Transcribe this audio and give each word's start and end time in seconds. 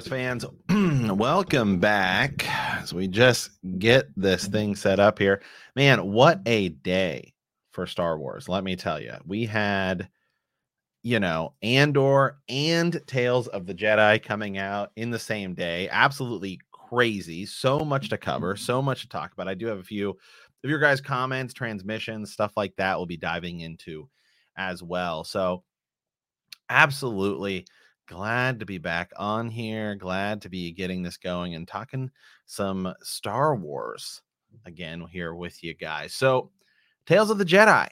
Wars 0.00 0.08
fans. 0.08 0.46
Welcome 1.14 1.78
back. 1.78 2.46
As 2.80 2.94
we 2.94 3.06
just 3.06 3.50
get 3.78 4.08
this 4.16 4.46
thing 4.46 4.74
set 4.74 4.98
up 4.98 5.18
here. 5.18 5.42
Man, 5.76 6.10
what 6.10 6.40
a 6.46 6.70
day 6.70 7.34
for 7.72 7.86
Star 7.86 8.18
Wars. 8.18 8.48
Let 8.48 8.64
me 8.64 8.76
tell 8.76 8.98
you. 8.98 9.12
We 9.26 9.44
had, 9.44 10.08
you 11.02 11.20
know, 11.20 11.52
Andor 11.62 12.38
and 12.48 12.98
Tales 13.06 13.48
of 13.48 13.66
the 13.66 13.74
Jedi 13.74 14.22
coming 14.22 14.56
out 14.56 14.90
in 14.96 15.10
the 15.10 15.18
same 15.18 15.52
day. 15.52 15.86
Absolutely 15.90 16.60
crazy. 16.72 17.44
So 17.44 17.80
much 17.80 18.08
to 18.08 18.16
cover, 18.16 18.56
so 18.56 18.80
much 18.80 19.02
to 19.02 19.08
talk 19.08 19.34
about. 19.34 19.48
I 19.48 19.54
do 19.54 19.66
have 19.66 19.80
a 19.80 19.82
few 19.84 20.10
of 20.10 20.70
your 20.70 20.78
guys' 20.78 21.02
comments, 21.02 21.52
transmissions, 21.52 22.32
stuff 22.32 22.52
like 22.56 22.74
that 22.76 22.96
we'll 22.96 23.04
be 23.04 23.18
diving 23.18 23.60
into 23.60 24.08
as 24.56 24.82
well. 24.82 25.24
So, 25.24 25.62
absolutely 26.70 27.66
glad 28.10 28.58
to 28.58 28.66
be 28.66 28.78
back 28.78 29.12
on 29.16 29.48
here. 29.48 29.94
Glad 29.94 30.42
to 30.42 30.48
be 30.48 30.72
getting 30.72 31.00
this 31.00 31.16
going 31.16 31.54
and 31.54 31.66
talking 31.66 32.10
some 32.44 32.92
Star 33.02 33.54
Wars 33.54 34.20
again 34.66 35.06
here 35.12 35.32
with 35.34 35.62
you 35.62 35.74
guys. 35.74 36.12
So, 36.12 36.50
Tales 37.06 37.30
of 37.30 37.38
the 37.38 37.44
Jedi. 37.44 37.88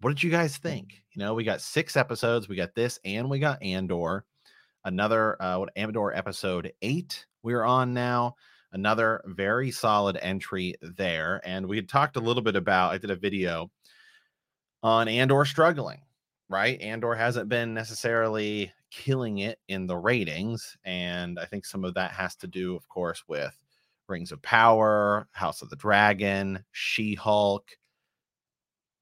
What 0.00 0.10
did 0.10 0.22
you 0.22 0.30
guys 0.30 0.58
think? 0.58 1.02
You 1.12 1.20
know, 1.20 1.32
we 1.32 1.44
got 1.44 1.62
six 1.62 1.96
episodes. 1.96 2.46
We 2.46 2.56
got 2.56 2.74
this, 2.74 3.00
and 3.06 3.30
we 3.30 3.38
got 3.38 3.62
Andor. 3.62 4.26
Another 4.84 5.40
uh, 5.42 5.58
what 5.58 5.72
Andor 5.76 6.12
episode 6.12 6.70
eight. 6.82 7.24
We're 7.42 7.64
on 7.64 7.94
now. 7.94 8.36
Another 8.72 9.22
very 9.24 9.70
solid 9.70 10.18
entry 10.20 10.74
there. 10.82 11.40
And 11.42 11.66
we 11.66 11.76
had 11.76 11.88
talked 11.88 12.16
a 12.16 12.20
little 12.20 12.42
bit 12.42 12.54
about. 12.54 12.92
I 12.92 12.98
did 12.98 13.10
a 13.10 13.16
video 13.16 13.70
on 14.82 15.08
Andor 15.08 15.46
struggling 15.46 16.02
right? 16.48 16.80
Andor 16.80 17.14
hasn't 17.14 17.48
been 17.48 17.74
necessarily 17.74 18.72
killing 18.90 19.38
it 19.38 19.58
in 19.68 19.86
the 19.86 19.96
ratings. 19.96 20.76
And 20.84 21.38
I 21.38 21.44
think 21.44 21.64
some 21.64 21.84
of 21.84 21.94
that 21.94 22.12
has 22.12 22.36
to 22.36 22.46
do, 22.46 22.74
of 22.76 22.88
course, 22.88 23.22
with 23.28 23.56
Rings 24.08 24.32
of 24.32 24.40
Power, 24.42 25.28
House 25.32 25.62
of 25.62 25.70
the 25.70 25.76
Dragon, 25.76 26.64
She 26.72 27.14
Hulk. 27.14 27.68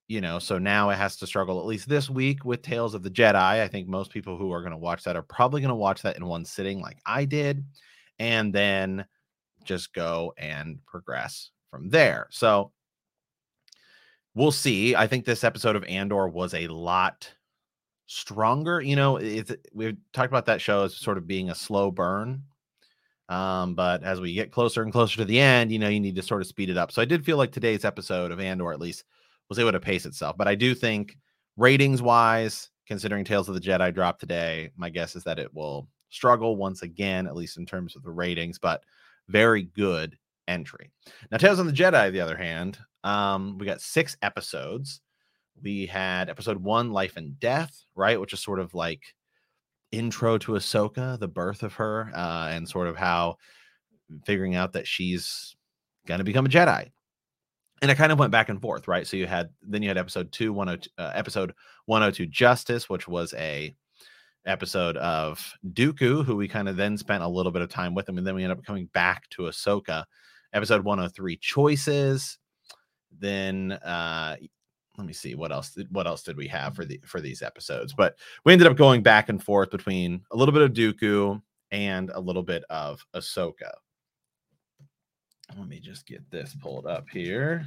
You 0.09 0.21
know, 0.21 0.39
so 0.39 0.59
now 0.59 0.91
it 0.91 0.97
has 0.97 1.17
to 1.17 1.27
struggle 1.27 1.59
at 1.59 1.67
least 1.67 1.89
this 1.89 2.09
week 2.09 2.45
with 2.45 2.63
Tales 2.63 2.95
of 2.95 3.03
the 3.03 3.11
Jedi. 3.11 3.35
I 3.35 3.67
think 3.67 3.89
most 3.89 4.13
people 4.13 4.37
who 4.37 4.53
are 4.53 4.61
going 4.61 4.71
to 4.71 4.79
watch 4.79 5.03
that 5.05 5.17
are 5.17 5.23
probably 5.23 5.61
going 5.61 5.71
to 5.71 5.75
watch 5.75 6.03
that 6.03 6.17
in 6.17 6.27
one 6.27 6.45
sitting, 6.45 6.81
like 6.81 6.99
I 7.05 7.25
did, 7.25 7.65
and 8.21 8.53
then 8.53 9.05
just 9.65 9.93
go 9.93 10.33
and 10.39 10.79
progress 10.87 11.51
from 11.71 11.89
there. 11.89 12.29
So 12.31 12.71
we'll 14.37 14.53
see. 14.53 14.95
I 14.95 15.09
think 15.09 15.25
this 15.25 15.43
episode 15.43 15.75
of 15.75 15.83
Andor 15.85 16.29
was 16.29 16.55
a 16.55 16.69
lot 16.69 17.33
stronger. 18.07 18.81
You 18.81 18.97
know, 18.97 19.15
we've 19.73 19.97
talked 20.13 20.33
about 20.33 20.47
that 20.47 20.61
show 20.61 20.85
as 20.85 20.97
sort 20.97 21.19
of 21.19 21.27
being 21.27 21.51
a 21.51 21.55
slow 21.55 21.91
burn. 21.91 22.43
Um, 23.29 23.75
but 23.75 24.05
as 24.05 24.21
we 24.21 24.35
get 24.35 24.53
closer 24.53 24.83
and 24.83 24.93
closer 24.93 25.17
to 25.17 25.25
the 25.25 25.41
end, 25.41 25.73
you 25.73 25.79
know, 25.79 25.89
you 25.89 26.01
need 26.01 26.17
to 26.17 26.23
sort 26.23 26.43
of 26.43 26.47
speed 26.47 26.71
it 26.71 26.77
up. 26.77 26.93
So 26.93 27.03
I 27.03 27.07
did 27.07 27.25
feel 27.25 27.37
like 27.37 27.51
today's 27.51 27.85
episode 27.85 28.31
of 28.31 28.39
Andor 28.41 28.73
at 28.73 28.81
least 28.81 29.05
was 29.49 29.59
able 29.59 29.73
to 29.73 29.81
pace 29.81 30.07
itself. 30.07 30.37
But 30.37 30.49
I 30.49 30.55
do 30.55 30.75
think 30.75 31.17
ratings 31.57 32.01
wise, 32.03 32.71
considering 32.87 33.25
Tales 33.25 33.49
of 33.49 33.55
the 33.55 33.61
Jedi 33.61 33.93
dropped 33.93 34.21
today, 34.21 34.71
my 34.77 34.91
guess 34.91 35.17
is 35.17 35.25
that 35.25 35.41
it 35.41 35.53
will 35.53 35.89
struggle 36.11 36.57
once 36.57 36.83
again, 36.83 37.27
at 37.27 37.35
least 37.35 37.59
in 37.59 37.67
terms 37.67 37.97
of 37.97 38.05
the 38.05 38.13
ratings, 38.13 38.59
but 38.59 38.85
very 39.29 39.65
good 39.65 40.17
entry. 40.47 40.93
Now, 41.33 41.39
Tales 41.39 41.59
of 41.59 41.67
the 41.67 41.73
Jedi, 41.73 42.13
the 42.13 42.21
other 42.21 42.37
hand, 42.37 42.79
um, 43.03 43.59
we 43.59 43.67
got 43.67 43.81
six 43.81 44.17
episodes 44.23 45.01
we 45.63 45.87
had 45.87 46.29
episode 46.29 46.63
one, 46.63 46.93
Life 46.93 47.17
and 47.17 47.39
Death, 47.41 47.85
right? 47.95 48.21
Which 48.21 48.33
is 48.33 48.41
sort 48.41 48.61
of 48.61 48.75
like 48.75 49.03
intro 49.93 50.39
to 50.39 50.53
Ahsoka, 50.53 51.19
the 51.19 51.29
birth 51.29 51.63
of 51.63 51.75
her, 51.75 52.11
uh, 52.15 52.49
and 52.51 52.69
sort 52.69 52.89
of 52.89 52.97
how 52.97 53.37
figuring 54.25 54.55
out 54.55 54.73
that 54.75 54.87
she's 54.87 55.57
going 56.07 56.19
to 56.19 56.25
become 56.25 56.47
a 56.47 56.49
Jedi. 56.49 56.91
And 57.83 57.91
it 57.91 57.97
kind 57.97 58.13
of 58.13 58.19
went 58.19 58.33
back 58.33 58.49
and 58.49 58.61
forth, 58.61 58.89
right? 58.89 59.07
So 59.07 59.17
you 59.17 59.27
had 59.27 59.51
then 59.63 59.83
you 59.83 59.89
had 59.89 59.99
episode 59.99 60.33
two, 60.33 60.53
102, 60.53 60.91
uh, 60.99 61.13
episode 61.15 61.53
102 61.87 62.27
Justice, 62.27 62.89
which 62.89 63.07
was 63.07 63.35
a 63.35 63.75
episode 64.47 64.97
of 64.97 65.53
Dooku, 65.73 66.25
who 66.25 66.37
we 66.37 66.49
kind 66.49 66.69
of 66.69 66.77
then 66.77 66.97
spent 66.97 67.23
a 67.23 67.29
little 67.29 67.53
bit 67.53 67.63
of 67.63 67.69
time 67.69 67.95
with 67.95 68.09
him, 68.09 68.17
and 68.17 68.27
then 68.27 68.35
we 68.35 68.45
ended 68.45 68.59
up 68.59 68.65
coming 68.65 68.87
back 68.95 69.29
to 69.31 69.43
Ahsoka. 69.43 70.05
Episode 70.53 70.85
103 70.85 71.37
Choices. 71.37 72.39
Then 73.19 73.73
uh 73.73 74.37
let 74.99 75.07
me 75.07 75.13
see 75.13 75.35
what 75.35 75.53
else 75.53 75.77
what 75.91 76.07
else 76.07 76.23
did 76.23 76.37
we 76.37 76.49
have 76.49 76.75
for 76.75 76.85
the 76.85 77.01
for 77.05 77.21
these 77.21 77.43
episodes 77.43 77.93
but 77.93 78.17
we 78.45 78.53
ended 78.53 78.67
up 78.67 78.77
going 78.77 79.03
back 79.03 79.29
and 79.29 79.43
forth 79.43 79.71
between 79.71 80.23
a 80.31 80.37
little 80.37 80.53
bit 80.53 80.63
of 80.63 80.73
Dooku 80.73 81.41
and 81.71 82.11
a 82.15 82.21
little 82.21 82.43
bit 82.43 82.65
of 82.71 83.05
Ahsoka. 83.15 83.73
Let 85.57 85.69
me 85.69 85.81
just 85.81 86.07
get 86.07 86.29
this 86.31 86.57
pulled 86.61 86.87
up 86.87 87.09
here. 87.09 87.67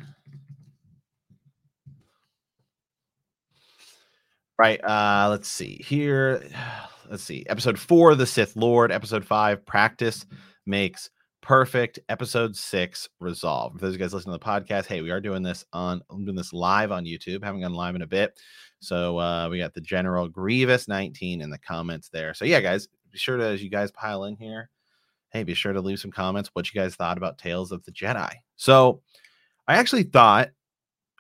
Right, 4.58 4.84
uh 4.84 5.28
let's 5.30 5.48
see 5.48 5.82
here. 5.86 6.44
Let's 7.10 7.24
see. 7.24 7.44
Episode 7.50 7.80
4 7.80 8.14
The 8.14 8.28
Sith 8.28 8.56
Lord, 8.56 8.92
episode 8.92 9.26
5 9.26 9.66
Practice 9.66 10.28
makes 10.68 11.10
perfect 11.42 12.00
episode 12.10 12.56
six 12.56 13.08
resolved. 13.20 13.80
For 13.80 13.86
those 13.86 13.98
guys 13.98 14.14
listening 14.14 14.38
to 14.38 14.40
the 14.40 14.46
podcast 14.46 14.86
hey 14.86 15.02
we 15.02 15.12
are 15.12 15.22
doing 15.22 15.42
this 15.42 15.66
on 15.72 16.02
i'm 16.10 16.26
doing 16.26 16.36
this 16.36 16.54
live 16.54 16.92
on 16.92 17.06
youtube. 17.06 17.44
Haven't 17.44 17.62
gone 17.62 17.74
live 17.74 17.96
in 17.96 18.02
a 18.02 18.08
bit. 18.08 18.40
So 18.80 19.18
uh 19.18 19.48
we 19.50 19.58
got 19.58 19.74
the 19.74 19.82
general 19.82 20.28
grievous 20.28 20.88
19 20.88 21.42
in 21.42 21.50
the 21.50 21.58
comments 21.58 22.10
there. 22.10 22.34
So 22.34 22.46
yeah 22.46 22.60
guys 22.60 22.88
be 23.12 23.18
sure 23.18 23.38
to 23.38 23.46
as 23.46 23.64
you 23.64 23.70
guys 23.70 23.92
pile 23.92 24.26
in 24.26 24.36
here 24.36 24.70
hey 25.32 25.44
be 25.44 25.54
sure 25.54 25.74
to 25.74 25.82
leave 25.82 26.00
some 26.00 26.12
comments 26.12 26.50
what 26.54 26.72
you 26.72 26.80
guys 26.80 26.96
thought 26.96 27.18
about 27.18 27.38
tales 27.38 27.72
of 27.72 27.84
the 27.86 27.92
jedi. 27.92 28.34
So 28.56 29.02
i 29.68 29.76
actually 29.76 30.04
thought 30.04 30.50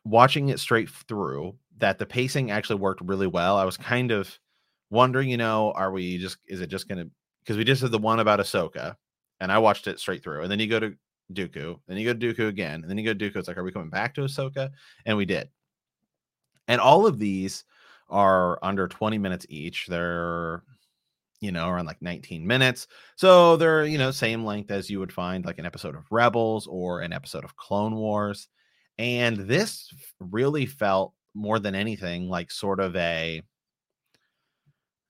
watching 0.03 0.49
it 0.49 0.59
straight 0.59 0.89
through 0.89 1.55
that 1.77 1.97
the 1.97 2.05
pacing 2.05 2.51
actually 2.51 2.79
worked 2.79 3.01
really 3.01 3.27
well. 3.27 3.57
I 3.57 3.63
was 3.63 3.77
kind 3.77 4.11
of 4.11 4.37
wondering 4.89 5.29
you 5.29 5.37
know 5.37 5.71
are 5.73 5.91
we 5.91 6.17
just 6.17 6.37
is 6.47 6.61
it 6.61 6.67
just 6.67 6.87
gonna 6.87 7.05
because 7.39 7.57
we 7.57 7.63
just 7.63 7.81
did 7.81 7.91
the 7.91 7.97
one 7.97 8.19
about 8.19 8.39
ahsoka 8.39 8.95
and 9.39 9.51
I 9.51 9.57
watched 9.57 9.87
it 9.87 9.99
straight 9.99 10.23
through. 10.23 10.41
And 10.41 10.51
then 10.51 10.59
you 10.59 10.67
go 10.67 10.79
to 10.79 10.95
Dooku, 11.33 11.79
then 11.87 11.97
you 11.97 12.13
go 12.13 12.17
to 12.17 12.33
Dooku 12.33 12.47
again, 12.47 12.81
and 12.81 12.89
then 12.89 12.97
you 12.97 13.05
go 13.05 13.13
to 13.13 13.19
Dooku. 13.19 13.37
It's 13.37 13.47
like, 13.47 13.57
are 13.57 13.63
we 13.63 13.71
coming 13.71 13.89
back 13.89 14.15
to 14.15 14.21
Ahsoka? 14.21 14.71
And 15.05 15.17
we 15.17 15.25
did. 15.25 15.49
And 16.67 16.79
all 16.81 17.05
of 17.05 17.19
these 17.19 17.63
are 18.09 18.59
under 18.63 18.87
20 18.87 19.17
minutes 19.17 19.45
each. 19.49 19.87
They're, 19.87 20.63
you 21.39 21.51
know, 21.51 21.69
around 21.69 21.85
like 21.85 22.01
19 22.01 22.45
minutes. 22.45 22.87
So 23.15 23.57
they're, 23.57 23.85
you 23.85 23.97
know, 23.97 24.11
same 24.11 24.45
length 24.45 24.71
as 24.71 24.89
you 24.89 24.99
would 24.99 25.13
find 25.13 25.45
like 25.45 25.59
an 25.59 25.65
episode 25.65 25.95
of 25.95 26.11
Rebels 26.11 26.67
or 26.67 27.01
an 27.01 27.13
episode 27.13 27.43
of 27.43 27.55
Clone 27.55 27.95
Wars. 27.95 28.47
And 28.97 29.37
this 29.37 29.93
really 30.19 30.65
felt 30.65 31.13
more 31.33 31.59
than 31.59 31.75
anything 31.75 32.27
like 32.27 32.51
sort 32.51 32.79
of 32.79 32.95
a 32.95 33.41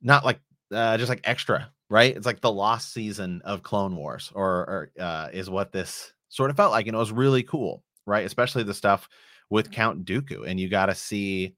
not 0.02 0.24
like 0.24 0.40
uh, 0.72 0.98
just 0.98 1.10
like 1.10 1.22
extra 1.24 1.72
right? 1.90 2.16
It's 2.16 2.26
like 2.26 2.42
the 2.42 2.52
lost 2.52 2.94
season 2.94 3.42
of 3.44 3.64
Clone 3.64 3.96
Wars, 3.96 4.32
or, 4.36 4.46
or 4.48 4.92
uh, 5.00 5.30
is 5.34 5.50
what 5.50 5.72
this 5.72 6.14
sort 6.30 6.50
of 6.50 6.58
felt 6.58 6.72
like. 6.72 6.88
And 6.88 6.96
it 6.96 7.00
was 7.00 7.12
really 7.12 7.44
cool, 7.44 7.84
right? 8.06 8.26
Especially 8.26 8.64
the 8.64 8.74
stuff 8.74 9.10
with 9.50 9.72
Count 9.72 10.06
Dooku. 10.06 10.48
And 10.48 10.60
you 10.60 10.70
got 10.70 10.88
to 10.88 10.96
see 10.96 11.56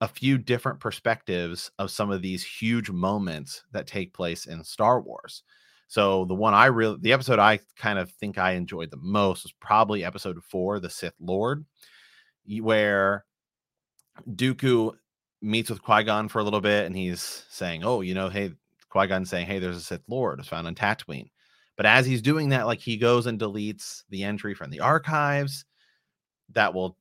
a 0.00 0.08
few 0.08 0.36
different 0.36 0.80
perspectives 0.80 1.70
of 1.78 1.90
some 1.90 2.10
of 2.10 2.22
these 2.22 2.44
huge 2.44 2.90
moments 2.90 3.62
that 3.70 3.86
take 3.86 4.12
place 4.12 4.46
in 4.46 4.64
Star 4.64 5.00
Wars. 5.00 5.44
So 5.86 6.24
the 6.24 6.34
one 6.34 6.54
I 6.54 6.66
really, 6.66 6.98
the 7.00 7.12
episode 7.12 7.38
I 7.38 7.60
kind 7.76 7.98
of 7.98 8.10
think 8.10 8.38
I 8.38 8.52
enjoyed 8.52 8.90
the 8.90 8.96
most 8.96 9.44
was 9.44 9.52
probably 9.52 10.04
episode 10.04 10.42
four, 10.42 10.80
the 10.80 10.90
Sith 10.90 11.14
Lord, 11.20 11.64
where 12.60 13.24
Dooku 14.28 14.94
meets 15.40 15.70
with 15.70 15.82
Qui 15.82 16.02
Gon 16.04 16.28
for 16.28 16.38
a 16.38 16.44
little 16.44 16.60
bit, 16.60 16.86
and 16.86 16.96
he's 16.96 17.44
saying, 17.50 17.84
"Oh, 17.84 18.00
you 18.00 18.14
know, 18.14 18.28
hey, 18.28 18.54
Qui 18.92 19.06
Gon 19.06 19.24
saying, 19.24 19.46
hey, 19.46 19.58
there's 19.58 19.76
a 19.76 19.80
Sith 19.80 20.02
Lord 20.06 20.38
was 20.38 20.48
found 20.48 20.66
on 20.66 20.74
Tatooine." 20.74 21.30
But 21.76 21.86
as 21.86 22.04
he's 22.04 22.20
doing 22.20 22.50
that, 22.50 22.66
like 22.66 22.80
he 22.80 22.98
goes 22.98 23.26
and 23.26 23.40
deletes 23.40 24.02
the 24.10 24.22
entry 24.22 24.54
from 24.54 24.70
the 24.70 24.80
archives. 24.80 25.64
That 26.50 26.74
will 26.74 26.98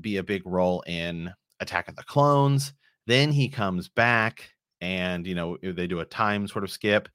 be 0.00 0.16
a 0.16 0.22
big 0.22 0.42
role 0.46 0.82
in 0.86 1.30
Attack 1.60 1.88
of 1.88 1.96
the 1.96 2.02
Clones. 2.04 2.72
Then 3.06 3.30
he 3.30 3.50
comes 3.50 3.90
back, 3.90 4.50
and 4.80 5.26
you 5.26 5.34
know 5.34 5.58
they 5.62 5.86
do 5.86 6.00
a 6.00 6.06
time 6.06 6.48
sort 6.48 6.64
of 6.64 6.70
skip. 6.70 7.08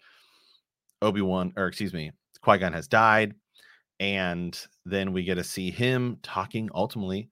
Obi 1.01 1.21
Wan, 1.21 1.51
or 1.57 1.65
excuse 1.65 1.93
me, 1.93 2.11
Qui 2.41 2.59
Gon 2.59 2.73
has 2.73 2.87
died, 2.87 3.33
and 3.99 4.59
then 4.85 5.13
we 5.13 5.23
get 5.23 5.35
to 5.35 5.43
see 5.43 5.71
him 5.71 6.17
talking 6.21 6.69
ultimately 6.75 7.29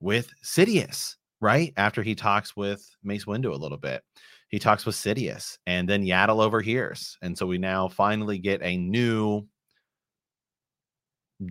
with 0.00 0.32
Sidious 0.42 1.16
right 1.40 1.72
after 1.76 2.02
he 2.02 2.14
talks 2.14 2.56
with 2.56 2.84
Mace 3.04 3.26
Windu 3.26 3.52
a 3.52 3.56
little 3.56 3.78
bit. 3.78 4.02
He 4.50 4.58
talks 4.58 4.84
with 4.84 4.96
Sidious, 4.96 5.58
and 5.66 5.88
then 5.88 6.04
Yaddle 6.04 6.42
overhears, 6.44 7.16
and 7.22 7.38
so 7.38 7.46
we 7.46 7.58
now 7.58 7.88
finally 7.88 8.38
get 8.38 8.62
a 8.62 8.76
new 8.76 9.46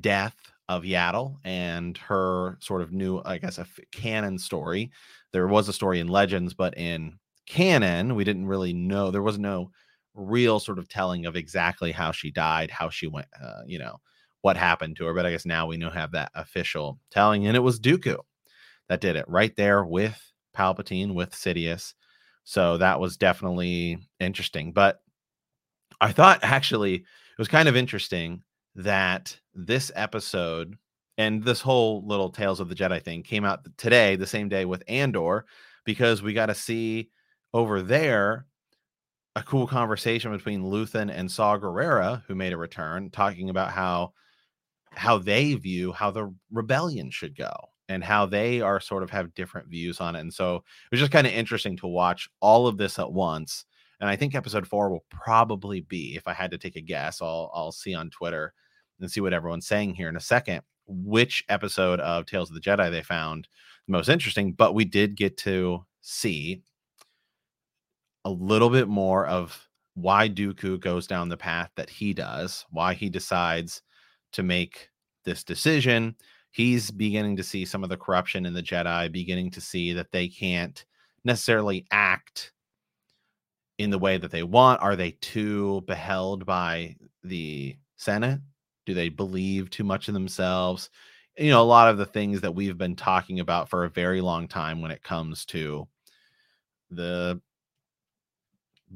death 0.01 0.35
of 0.67 0.83
Yaddle 0.83 1.37
and 1.43 1.97
her 1.97 2.57
sort 2.61 2.81
of 2.81 2.91
new, 2.91 3.21
I 3.25 3.37
guess, 3.39 3.57
a 3.57 3.65
canon 3.91 4.37
story. 4.37 4.91
There 5.33 5.47
was 5.47 5.67
a 5.67 5.73
story 5.73 5.99
in 5.99 6.07
Legends, 6.07 6.53
but 6.53 6.77
in 6.77 7.17
canon, 7.47 8.15
we 8.15 8.23
didn't 8.23 8.45
really 8.47 8.73
know. 8.73 9.09
There 9.09 9.23
was 9.23 9.39
no 9.39 9.71
real 10.13 10.59
sort 10.59 10.77
of 10.79 10.87
telling 10.87 11.25
of 11.25 11.35
exactly 11.35 11.91
how 11.91 12.11
she 12.11 12.29
died, 12.31 12.69
how 12.69 12.89
she 12.89 13.07
went, 13.07 13.27
uh, 13.41 13.61
you 13.65 13.79
know, 13.79 13.97
what 14.41 14.57
happened 14.57 14.95
to 14.97 15.05
her. 15.05 15.13
But 15.13 15.25
I 15.25 15.31
guess 15.31 15.45
now 15.45 15.65
we 15.65 15.77
know 15.77 15.89
have 15.89 16.11
that 16.11 16.31
official 16.35 16.99
telling, 17.09 17.47
and 17.47 17.55
it 17.57 17.61
was 17.61 17.79
Dooku 17.79 18.17
that 18.89 19.01
did 19.01 19.15
it 19.15 19.25
right 19.27 19.55
there 19.55 19.83
with 19.85 20.19
Palpatine, 20.55 21.13
with 21.15 21.31
Sidious. 21.31 21.93
So 22.49 22.79
that 22.79 22.99
was 22.99 23.15
definitely 23.15 23.99
interesting. 24.19 24.71
But 24.71 25.03
I 26.01 26.11
thought 26.11 26.39
actually 26.41 26.95
it 26.95 27.03
was 27.37 27.47
kind 27.47 27.69
of 27.69 27.75
interesting 27.75 28.41
that 28.73 29.37
this 29.53 29.91
episode 29.93 30.75
and 31.19 31.43
this 31.43 31.61
whole 31.61 32.03
little 32.07 32.31
Tales 32.31 32.59
of 32.59 32.67
the 32.67 32.73
Jedi 32.73 33.03
thing 33.03 33.21
came 33.21 33.45
out 33.45 33.59
today, 33.77 34.15
the 34.15 34.25
same 34.25 34.49
day 34.49 34.65
with 34.65 34.81
Andor, 34.87 35.45
because 35.85 36.23
we 36.23 36.33
got 36.33 36.47
to 36.47 36.55
see 36.55 37.11
over 37.53 37.83
there 37.83 38.47
a 39.35 39.43
cool 39.43 39.67
conversation 39.67 40.31
between 40.31 40.63
Luthen 40.63 41.11
and 41.13 41.29
Saw 41.29 41.55
Gerrera, 41.55 42.23
who 42.25 42.33
made 42.33 42.53
a 42.53 42.57
return, 42.57 43.11
talking 43.11 43.51
about 43.51 43.69
how 43.69 44.13
how 44.95 45.19
they 45.19 45.53
view 45.53 45.91
how 45.91 46.09
the 46.09 46.33
rebellion 46.51 47.11
should 47.11 47.37
go 47.37 47.53
and 47.89 48.03
how 48.03 48.25
they 48.25 48.61
are 48.61 48.79
sort 48.79 49.03
of 49.03 49.09
have 49.09 49.33
different 49.33 49.67
views 49.67 49.99
on 49.99 50.15
it. 50.15 50.19
And 50.19 50.33
so 50.33 50.57
it 50.57 50.91
was 50.91 50.99
just 50.99 51.11
kind 51.11 51.27
of 51.27 51.33
interesting 51.33 51.75
to 51.77 51.87
watch 51.87 52.29
all 52.39 52.67
of 52.67 52.77
this 52.77 52.99
at 52.99 53.11
once. 53.11 53.65
And 53.99 54.09
I 54.09 54.15
think 54.15 54.33
episode 54.33 54.65
four 54.65 54.89
will 54.89 55.03
probably 55.09 55.81
be, 55.81 56.15
if 56.15 56.27
I 56.27 56.33
had 56.33 56.51
to 56.51 56.57
take 56.57 56.77
a 56.77 56.81
guess, 56.81 57.21
I'll 57.21 57.51
I'll 57.53 57.73
see 57.73 57.93
on 57.93 58.09
Twitter 58.09 58.53
and 58.99 59.11
see 59.11 59.19
what 59.19 59.33
everyone's 59.33 59.67
saying 59.67 59.95
here 59.95 60.07
in 60.07 60.15
a 60.15 60.21
second, 60.21 60.61
which 60.87 61.43
episode 61.49 61.99
of 61.99 62.25
Tales 62.25 62.49
of 62.49 62.55
the 62.55 62.61
Jedi 62.61 62.89
they 62.91 63.03
found 63.03 63.49
most 63.87 64.07
interesting. 64.07 64.53
But 64.53 64.73
we 64.73 64.85
did 64.85 65.17
get 65.17 65.35
to 65.37 65.85
see 66.01 66.61
a 68.23 68.29
little 68.29 68.69
bit 68.69 68.87
more 68.87 69.25
of 69.25 69.67
why 69.95 70.29
Dooku 70.29 70.79
goes 70.79 71.07
down 71.07 71.27
the 71.27 71.37
path 71.37 71.71
that 71.75 71.89
he 71.89 72.13
does, 72.13 72.65
why 72.69 72.93
he 72.93 73.09
decides 73.09 73.81
to 74.33 74.43
make 74.43 74.89
this 75.25 75.43
decision, 75.43 76.15
he's 76.51 76.91
beginning 76.91 77.35
to 77.37 77.43
see 77.43 77.65
some 77.65 77.83
of 77.83 77.89
the 77.89 77.97
corruption 77.97 78.45
in 78.45 78.53
the 78.53 78.63
Jedi, 78.63 79.11
beginning 79.11 79.51
to 79.51 79.61
see 79.61 79.93
that 79.93 80.11
they 80.11 80.27
can't 80.27 80.83
necessarily 81.23 81.85
act 81.91 82.53
in 83.77 83.89
the 83.89 83.99
way 83.99 84.17
that 84.17 84.31
they 84.31 84.43
want. 84.43 84.81
Are 84.81 84.95
they 84.95 85.11
too 85.21 85.81
beheld 85.87 86.45
by 86.45 86.95
the 87.23 87.77
Senate? 87.95 88.41
Do 88.85 88.93
they 88.93 89.09
believe 89.09 89.69
too 89.69 89.83
much 89.83 90.07
in 90.07 90.13
themselves? 90.13 90.89
You 91.37 91.51
know, 91.51 91.61
a 91.61 91.63
lot 91.63 91.89
of 91.89 91.97
the 91.97 92.05
things 92.05 92.41
that 92.41 92.53
we've 92.53 92.77
been 92.77 92.95
talking 92.95 93.39
about 93.39 93.69
for 93.69 93.85
a 93.85 93.89
very 93.89 94.19
long 94.19 94.47
time 94.47 94.81
when 94.81 94.91
it 94.91 95.03
comes 95.03 95.45
to 95.45 95.87
the 96.89 97.39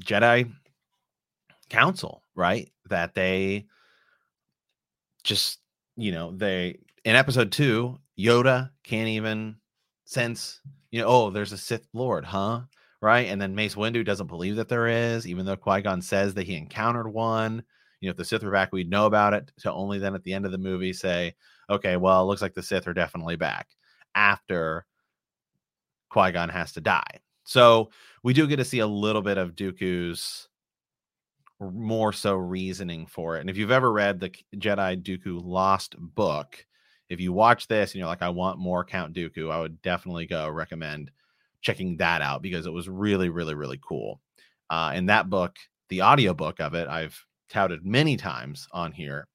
Jedi 0.00 0.52
Council, 1.70 2.22
right? 2.34 2.70
That 2.90 3.14
they 3.14 3.66
just, 5.22 5.60
you 5.96 6.12
know, 6.12 6.32
they 6.32 6.78
in 7.04 7.16
episode 7.16 7.52
two, 7.52 7.98
Yoda 8.18 8.70
can't 8.82 9.08
even 9.08 9.56
sense, 10.04 10.60
you 10.90 11.00
know, 11.00 11.06
oh, 11.06 11.30
there's 11.30 11.52
a 11.52 11.58
Sith 11.58 11.86
Lord, 11.92 12.24
huh? 12.24 12.62
Right. 13.00 13.28
And 13.28 13.40
then 13.40 13.54
Mace 13.54 13.74
Windu 13.74 14.04
doesn't 14.04 14.28
believe 14.28 14.56
that 14.56 14.68
there 14.68 14.86
is, 14.86 15.26
even 15.26 15.44
though 15.44 15.56
Qui 15.56 15.82
Gon 15.82 16.00
says 16.00 16.32
that 16.34 16.46
he 16.46 16.56
encountered 16.56 17.12
one. 17.12 17.62
You 18.00 18.08
know, 18.08 18.12
if 18.12 18.16
the 18.16 18.24
Sith 18.24 18.42
were 18.42 18.50
back, 18.50 18.72
we'd 18.72 18.88
know 18.88 19.04
about 19.06 19.34
it. 19.34 19.52
To 19.60 19.72
only 19.72 19.98
then 19.98 20.14
at 20.14 20.22
the 20.22 20.32
end 20.32 20.46
of 20.46 20.52
the 20.52 20.58
movie 20.58 20.94
say, 20.94 21.34
okay, 21.68 21.96
well, 21.98 22.22
it 22.22 22.24
looks 22.24 22.40
like 22.40 22.54
the 22.54 22.62
Sith 22.62 22.86
are 22.86 22.94
definitely 22.94 23.36
back 23.36 23.68
after 24.14 24.86
Qui 26.08 26.32
Gon 26.32 26.48
has 26.48 26.72
to 26.72 26.80
die. 26.80 27.20
So 27.44 27.90
we 28.22 28.32
do 28.32 28.46
get 28.46 28.56
to 28.56 28.64
see 28.64 28.78
a 28.78 28.86
little 28.86 29.22
bit 29.22 29.36
of 29.36 29.54
Dooku's 29.54 30.48
more 31.60 32.12
so 32.12 32.34
reasoning 32.34 33.06
for 33.06 33.36
it. 33.36 33.40
And 33.40 33.50
if 33.50 33.58
you've 33.58 33.70
ever 33.70 33.92
read 33.92 34.20
the 34.20 34.30
Jedi 34.56 35.02
Dooku 35.02 35.42
Lost 35.44 35.94
book, 35.98 36.64
if 37.08 37.20
you 37.20 37.32
watch 37.32 37.68
this 37.68 37.92
and 37.92 37.98
you're 37.98 38.08
like, 38.08 38.22
I 38.22 38.28
want 38.30 38.58
more 38.58 38.84
Count 38.84 39.14
Dooku, 39.14 39.50
I 39.50 39.60
would 39.60 39.80
definitely 39.82 40.26
go 40.26 40.48
recommend 40.48 41.10
checking 41.60 41.96
that 41.98 42.22
out 42.22 42.42
because 42.42 42.66
it 42.66 42.72
was 42.72 42.88
really, 42.88 43.28
really, 43.28 43.54
really 43.54 43.80
cool. 43.86 44.20
Uh, 44.70 44.92
and 44.94 45.08
that 45.08 45.30
book, 45.30 45.56
the 45.88 46.02
audiobook 46.02 46.60
of 46.60 46.74
it, 46.74 46.88
I've 46.88 47.18
touted 47.48 47.84
many 47.84 48.16
times 48.16 48.66
on 48.72 48.92
here, 48.92 49.28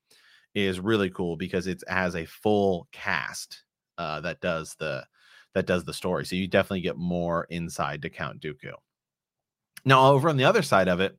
is 0.55 0.79
really 0.79 1.09
cool 1.09 1.37
because 1.37 1.67
it 1.67 1.83
has 1.87 2.15
a 2.15 2.25
full 2.25 2.87
cast 2.91 3.63
uh, 3.97 4.19
that 4.21 4.41
does 4.41 4.75
the 4.79 5.05
that 5.53 5.65
does 5.65 5.83
the 5.83 5.93
story. 5.93 6.25
So 6.25 6.35
you 6.35 6.47
definitely 6.47 6.81
get 6.81 6.97
more 6.97 7.45
inside 7.49 8.01
to 8.03 8.09
Count 8.09 8.39
Dooku. 8.39 8.73
Now, 9.85 10.11
over 10.11 10.29
on 10.29 10.37
the 10.37 10.43
other 10.45 10.61
side 10.61 10.87
of 10.87 10.99
it, 10.99 11.17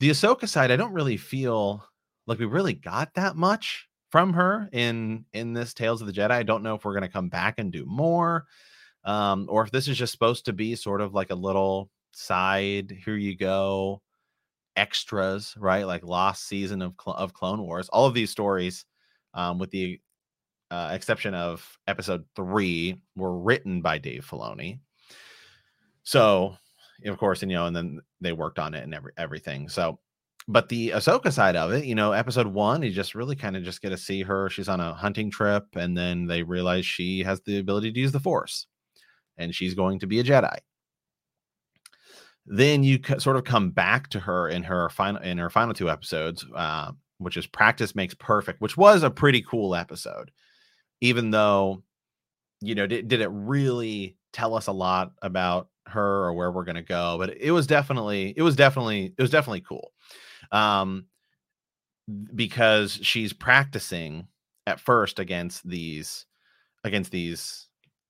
the 0.00 0.10
Ahsoka 0.10 0.48
side, 0.48 0.70
I 0.70 0.76
don't 0.76 0.92
really 0.92 1.16
feel 1.16 1.84
like 2.26 2.38
we 2.38 2.46
really 2.46 2.74
got 2.74 3.14
that 3.14 3.36
much 3.36 3.88
from 4.10 4.32
her 4.34 4.68
in 4.72 5.24
in 5.32 5.52
this 5.52 5.72
Tales 5.72 6.00
of 6.00 6.06
the 6.06 6.12
Jedi. 6.12 6.30
I 6.30 6.42
don't 6.42 6.62
know 6.62 6.74
if 6.74 6.84
we're 6.84 6.92
going 6.94 7.02
to 7.02 7.08
come 7.08 7.28
back 7.28 7.58
and 7.58 7.72
do 7.72 7.84
more, 7.86 8.46
um, 9.04 9.46
or 9.48 9.64
if 9.64 9.70
this 9.70 9.88
is 9.88 9.96
just 9.96 10.12
supposed 10.12 10.44
to 10.46 10.52
be 10.52 10.74
sort 10.74 11.00
of 11.00 11.14
like 11.14 11.30
a 11.30 11.34
little 11.36 11.90
side. 12.12 12.96
Here 13.04 13.16
you 13.16 13.36
go, 13.36 14.02
extras, 14.76 15.54
right? 15.56 15.86
Like 15.86 16.04
lost 16.04 16.46
season 16.46 16.82
of 16.82 16.94
of 17.06 17.32
Clone 17.32 17.62
Wars. 17.62 17.88
All 17.88 18.06
of 18.06 18.14
these 18.14 18.30
stories, 18.30 18.84
um, 19.34 19.58
with 19.58 19.70
the 19.70 20.00
uh, 20.70 20.90
exception 20.92 21.34
of 21.34 21.78
Episode 21.86 22.24
Three, 22.36 23.00
were 23.16 23.38
written 23.38 23.80
by 23.80 23.98
Dave 23.98 24.26
Filoni. 24.28 24.80
So, 26.02 26.56
of 27.04 27.18
course, 27.18 27.42
and 27.42 27.50
you 27.50 27.56
know, 27.56 27.66
and 27.66 27.76
then 27.76 28.00
they 28.20 28.32
worked 28.32 28.58
on 28.58 28.74
it 28.74 28.82
and 28.82 28.94
every 28.94 29.12
everything. 29.16 29.68
So 29.68 30.00
but 30.48 30.68
the 30.68 30.90
Ahsoka 30.90 31.32
side 31.32 31.56
of 31.56 31.72
it, 31.72 31.84
you 31.84 31.94
know, 31.94 32.12
episode 32.12 32.46
one, 32.46 32.82
you 32.82 32.90
just 32.90 33.14
really 33.14 33.36
kind 33.36 33.56
of 33.56 33.62
just 33.62 33.82
get 33.82 33.90
to 33.90 33.96
see 33.96 34.22
her. 34.22 34.48
She's 34.48 34.68
on 34.68 34.80
a 34.80 34.94
hunting 34.94 35.30
trip, 35.30 35.66
and 35.74 35.96
then 35.96 36.26
they 36.26 36.42
realize 36.42 36.86
she 36.86 37.22
has 37.22 37.40
the 37.42 37.58
ability 37.58 37.92
to 37.92 38.00
use 38.00 38.12
the 38.12 38.20
Force, 38.20 38.66
and 39.36 39.54
she's 39.54 39.74
going 39.74 39.98
to 40.00 40.06
be 40.06 40.20
a 40.20 40.24
Jedi. 40.24 40.58
Then 42.46 42.82
you 42.82 42.98
sort 43.18 43.36
of 43.36 43.44
come 43.44 43.70
back 43.70 44.08
to 44.08 44.20
her 44.20 44.48
in 44.48 44.62
her 44.64 44.88
final 44.88 45.22
in 45.22 45.38
her 45.38 45.50
final 45.50 45.74
two 45.74 45.90
episodes, 45.90 46.44
uh, 46.54 46.92
which 47.18 47.36
is 47.36 47.46
practice 47.46 47.94
makes 47.94 48.14
perfect, 48.14 48.60
which 48.60 48.76
was 48.76 49.02
a 49.02 49.10
pretty 49.10 49.42
cool 49.42 49.74
episode, 49.74 50.30
even 51.00 51.30
though, 51.30 51.82
you 52.60 52.74
know, 52.74 52.86
did, 52.86 53.08
did 53.08 53.20
it 53.20 53.28
really 53.28 54.16
tell 54.32 54.54
us 54.54 54.66
a 54.66 54.72
lot 54.72 55.12
about 55.22 55.68
her 55.86 56.24
or 56.24 56.32
where 56.32 56.50
we're 56.50 56.64
going 56.64 56.76
to 56.76 56.82
go? 56.82 57.18
But 57.18 57.36
it 57.36 57.52
was 57.52 57.66
definitely, 57.66 58.32
it 58.36 58.42
was 58.42 58.56
definitely, 58.56 59.14
it 59.16 59.22
was 59.22 59.30
definitely 59.30 59.60
cool 59.60 59.92
um, 60.52 61.06
because 62.34 62.98
she's 63.02 63.32
practicing 63.32 64.26
at 64.66 64.80
first 64.80 65.18
against 65.18 65.66
these 65.68 66.26
against 66.84 67.12
these 67.12 67.68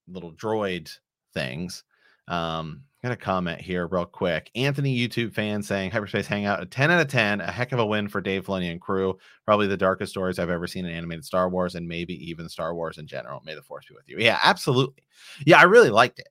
little 0.09 0.33
droid 0.33 0.91
things 1.35 1.85
Um, 2.29 2.85
got 3.03 3.13
a 3.13 3.17
comment 3.17 3.61
here 3.61 3.89
real 3.89 4.07
quick. 4.07 4.51
Anthony, 4.55 4.97
YouTube 4.99 5.35
fan, 5.35 5.63
saying 5.63 5.91
Hyperspace 5.93 6.29
Hangout, 6.29 6.63
a 6.63 6.67
10 6.67 6.91
out 6.93 7.01
of 7.03 7.09
10, 7.09 7.41
a 7.43 7.51
heck 7.53 7.73
of 7.73 7.81
a 7.81 7.87
win 7.87 8.09
for 8.09 8.21
Dave 8.23 8.47
Filoni 8.47 8.71
and 8.73 8.81
crew. 8.81 9.19
Probably 9.47 9.67
the 9.69 9.77
darkest 9.77 10.13
stories 10.13 10.39
I've 10.39 10.51
ever 10.51 10.67
seen 10.69 10.87
in 10.87 10.93
animated 10.95 11.25
Star 11.27 11.51
Wars 11.51 11.75
and 11.77 11.89
maybe 11.89 12.15
even 12.31 12.49
Star 12.49 12.75
Wars 12.75 12.99
in 12.99 13.07
general. 13.09 13.43
May 13.45 13.55
the 13.57 13.63
force 13.63 13.87
be 13.89 13.95
with 13.97 14.09
you. 14.09 14.19
Yeah, 14.19 14.39
absolutely. 14.45 15.05
Yeah, 15.47 15.59
I 15.59 15.65
really 15.65 15.91
liked 15.91 16.21
it. 16.21 16.29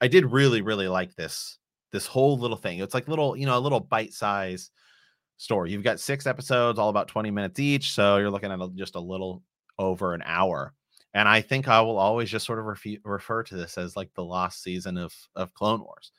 I 0.00 0.08
did 0.08 0.26
really, 0.26 0.62
really 0.62 0.88
like 0.88 1.14
this 1.16 1.58
this 1.92 2.06
whole 2.06 2.38
little 2.38 2.56
thing. 2.58 2.80
It's 2.80 2.94
like 2.94 3.08
little, 3.08 3.36
you 3.36 3.46
know, 3.46 3.58
a 3.58 3.60
little 3.60 3.80
bite 3.80 4.12
size 4.12 4.70
story. 5.38 5.70
You've 5.70 5.82
got 5.82 6.00
six 6.00 6.26
episodes, 6.26 6.78
all 6.78 6.90
about 6.90 7.08
20 7.08 7.30
minutes 7.30 7.58
each. 7.58 7.92
So 7.92 8.18
you're 8.18 8.30
looking 8.30 8.52
at 8.52 8.60
just 8.74 8.96
a 8.96 9.00
little 9.00 9.42
over 9.78 10.12
an 10.12 10.22
hour. 10.24 10.74
And 11.14 11.26
I 11.26 11.40
think 11.40 11.68
I 11.68 11.80
will 11.80 11.96
always 11.98 12.30
just 12.30 12.44
sort 12.44 12.58
of 12.58 12.66
refer, 12.66 12.96
refer 13.04 13.42
to 13.44 13.56
this 13.56 13.78
as 13.78 13.96
like 13.96 14.12
the 14.14 14.24
lost 14.24 14.62
season 14.62 14.98
of 14.98 15.14
of 15.34 15.54
Clone 15.54 15.80
Wars. 15.80 16.12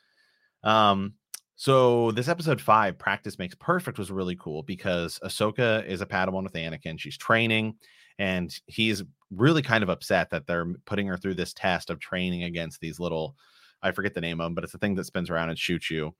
Um, 0.64 1.14
so 1.54 2.10
this 2.12 2.28
episode 2.28 2.60
five, 2.60 2.98
practice 2.98 3.38
makes 3.38 3.54
perfect, 3.54 3.98
was 3.98 4.10
really 4.10 4.36
cool 4.36 4.62
because 4.62 5.18
Ahsoka 5.22 5.86
is 5.86 6.00
a 6.00 6.06
Padawan 6.06 6.42
with 6.42 6.54
Anakin. 6.54 6.98
She's 6.98 7.18
training, 7.18 7.74
and 8.18 8.52
he's 8.66 9.02
really 9.30 9.62
kind 9.62 9.82
of 9.82 9.90
upset 9.90 10.30
that 10.30 10.46
they're 10.46 10.72
putting 10.86 11.06
her 11.06 11.18
through 11.18 11.34
this 11.34 11.52
test 11.52 11.90
of 11.90 12.00
training 12.00 12.44
against 12.44 12.80
these 12.80 12.98
little, 12.98 13.36
I 13.82 13.92
forget 13.92 14.14
the 14.14 14.22
name 14.22 14.40
of 14.40 14.46
them, 14.46 14.54
but 14.54 14.64
it's 14.64 14.74
a 14.74 14.78
thing 14.78 14.94
that 14.94 15.04
spins 15.04 15.28
around 15.28 15.50
and 15.50 15.58
shoots 15.58 15.90
you. 15.90 16.14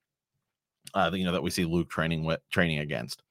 Uh, 0.95 1.11
you 1.13 1.25
know 1.25 1.33
that 1.33 1.43
we 1.43 1.51
see 1.51 1.65
Luke 1.65 1.91
training 1.91 2.25
with 2.25 2.41
training 2.51 2.79
against, 2.79 3.23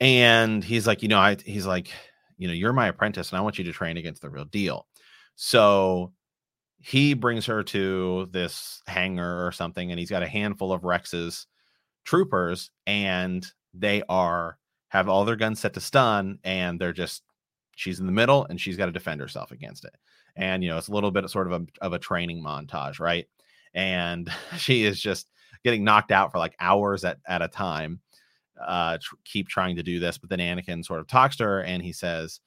and 0.00 0.62
he's 0.64 0.86
like, 0.86 1.02
you 1.02 1.08
know, 1.08 1.18
I 1.18 1.36
he's 1.44 1.66
like, 1.66 1.90
you 2.38 2.48
know, 2.48 2.54
you're 2.54 2.72
my 2.72 2.88
apprentice, 2.88 3.30
and 3.30 3.38
I 3.38 3.42
want 3.42 3.58
you 3.58 3.64
to 3.64 3.72
train 3.72 3.96
against 3.96 4.22
the 4.22 4.30
real 4.30 4.44
deal. 4.44 4.86
So 5.34 6.12
he 6.78 7.14
brings 7.14 7.46
her 7.46 7.62
to 7.64 8.28
this 8.30 8.82
hangar 8.86 9.46
or 9.46 9.52
something, 9.52 9.90
and 9.90 9.98
he's 9.98 10.10
got 10.10 10.22
a 10.22 10.28
handful 10.28 10.72
of 10.72 10.84
Rex's 10.84 11.46
troopers, 12.04 12.70
and 12.86 13.46
they 13.74 14.02
are 14.08 14.58
have 14.88 15.08
all 15.08 15.24
their 15.24 15.36
guns 15.36 15.60
set 15.60 15.74
to 15.74 15.80
stun, 15.80 16.38
and 16.44 16.80
they're 16.80 16.92
just 16.92 17.22
she's 17.74 18.00
in 18.00 18.06
the 18.06 18.12
middle, 18.12 18.46
and 18.48 18.60
she's 18.60 18.76
got 18.76 18.86
to 18.86 18.92
defend 18.92 19.20
herself 19.20 19.50
against 19.50 19.84
it. 19.84 19.94
And 20.36 20.62
you 20.62 20.70
know, 20.70 20.78
it's 20.78 20.88
a 20.88 20.92
little 20.92 21.10
bit 21.10 21.24
of 21.24 21.30
sort 21.30 21.50
of 21.50 21.62
a 21.62 21.66
of 21.84 21.92
a 21.92 21.98
training 21.98 22.42
montage, 22.42 23.00
right? 23.00 23.26
And 23.74 24.30
she 24.56 24.84
is 24.84 25.00
just 25.00 25.28
getting 25.64 25.84
knocked 25.84 26.12
out 26.12 26.32
for 26.32 26.38
like 26.38 26.54
hours 26.60 27.04
at, 27.04 27.18
at 27.26 27.42
a 27.42 27.48
time. 27.48 28.00
Uh, 28.60 28.98
tr- 29.00 29.16
keep 29.24 29.48
trying 29.48 29.76
to 29.76 29.82
do 29.82 30.00
this, 30.00 30.16
but 30.16 30.30
then 30.30 30.38
Anakin 30.38 30.84
sort 30.84 31.00
of 31.00 31.06
talks 31.06 31.36
to 31.36 31.44
her, 31.44 31.60
and 31.62 31.82
he 31.82 31.92
says, 31.92 32.40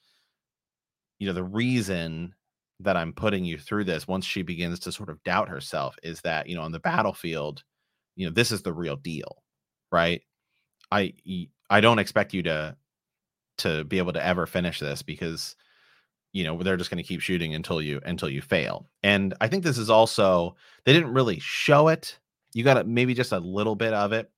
"You 1.19 1.27
know, 1.27 1.33
the 1.33 1.43
reason 1.43 2.33
that 2.79 2.97
I'm 2.97 3.13
putting 3.13 3.45
you 3.45 3.57
through 3.57 3.83
this 3.83 4.07
once 4.07 4.25
she 4.25 4.41
begins 4.41 4.79
to 4.79 4.91
sort 4.91 5.09
of 5.09 5.21
doubt 5.23 5.49
herself 5.49 5.95
is 6.01 6.21
that, 6.21 6.47
you 6.47 6.55
know, 6.55 6.61
on 6.61 6.71
the 6.71 6.79
battlefield, 6.79 7.63
you 8.15 8.25
know, 8.25 8.33
this 8.33 8.51
is 8.51 8.61
the 8.61 8.73
real 8.73 8.95
deal, 8.95 9.43
right? 9.91 10.21
I 10.91 11.13
I 11.69 11.81
don't 11.81 11.99
expect 11.99 12.33
you 12.33 12.43
to 12.43 12.75
to 13.59 13.83
be 13.83 13.97
able 13.97 14.13
to 14.13 14.25
ever 14.25 14.45
finish 14.45 14.79
this 14.79 15.01
because 15.01 15.55
you 16.31 16.43
know 16.43 16.61
they're 16.61 16.77
just 16.77 16.89
going 16.89 17.03
to 17.03 17.07
keep 17.07 17.21
shooting 17.21 17.53
until 17.53 17.81
you 17.81 17.99
until 18.05 18.29
you 18.29 18.41
fail 18.41 18.87
and 19.03 19.33
i 19.41 19.47
think 19.47 19.63
this 19.63 19.77
is 19.77 19.89
also 19.89 20.55
they 20.85 20.93
didn't 20.93 21.13
really 21.13 21.39
show 21.39 21.87
it 21.87 22.19
you 22.53 22.63
got 22.63 22.87
maybe 22.87 23.13
just 23.13 23.31
a 23.31 23.39
little 23.39 23.75
bit 23.75 23.93
of 23.93 24.13
it 24.13 24.31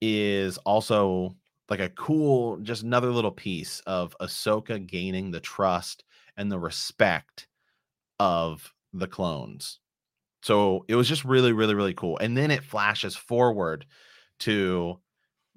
is 0.00 0.58
also 0.58 1.34
like 1.68 1.80
a 1.80 1.88
cool 1.90 2.58
just 2.58 2.82
another 2.82 3.10
little 3.10 3.30
piece 3.30 3.80
of 3.86 4.16
ahsoka 4.20 4.84
gaining 4.84 5.30
the 5.30 5.40
trust 5.40 6.04
and 6.36 6.50
the 6.50 6.58
respect 6.58 7.48
of 8.18 8.72
the 8.92 9.06
clones. 9.06 9.80
So 10.42 10.84
it 10.88 10.94
was 10.94 11.08
just 11.08 11.24
really, 11.24 11.52
really, 11.52 11.74
really 11.74 11.94
cool. 11.94 12.18
And 12.18 12.36
then 12.36 12.50
it 12.50 12.62
flashes 12.62 13.16
forward 13.16 13.84
to 14.40 15.00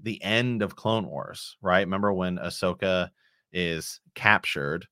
the 0.02 0.22
end 0.24 0.62
of 0.62 0.76
Clone 0.76 1.08
Wars, 1.08 1.58
right? 1.62 1.82
Remember 1.82 2.12
when 2.14 2.38
Ahsoka 2.38 3.10
is 3.52 4.02
captured? 4.16 4.88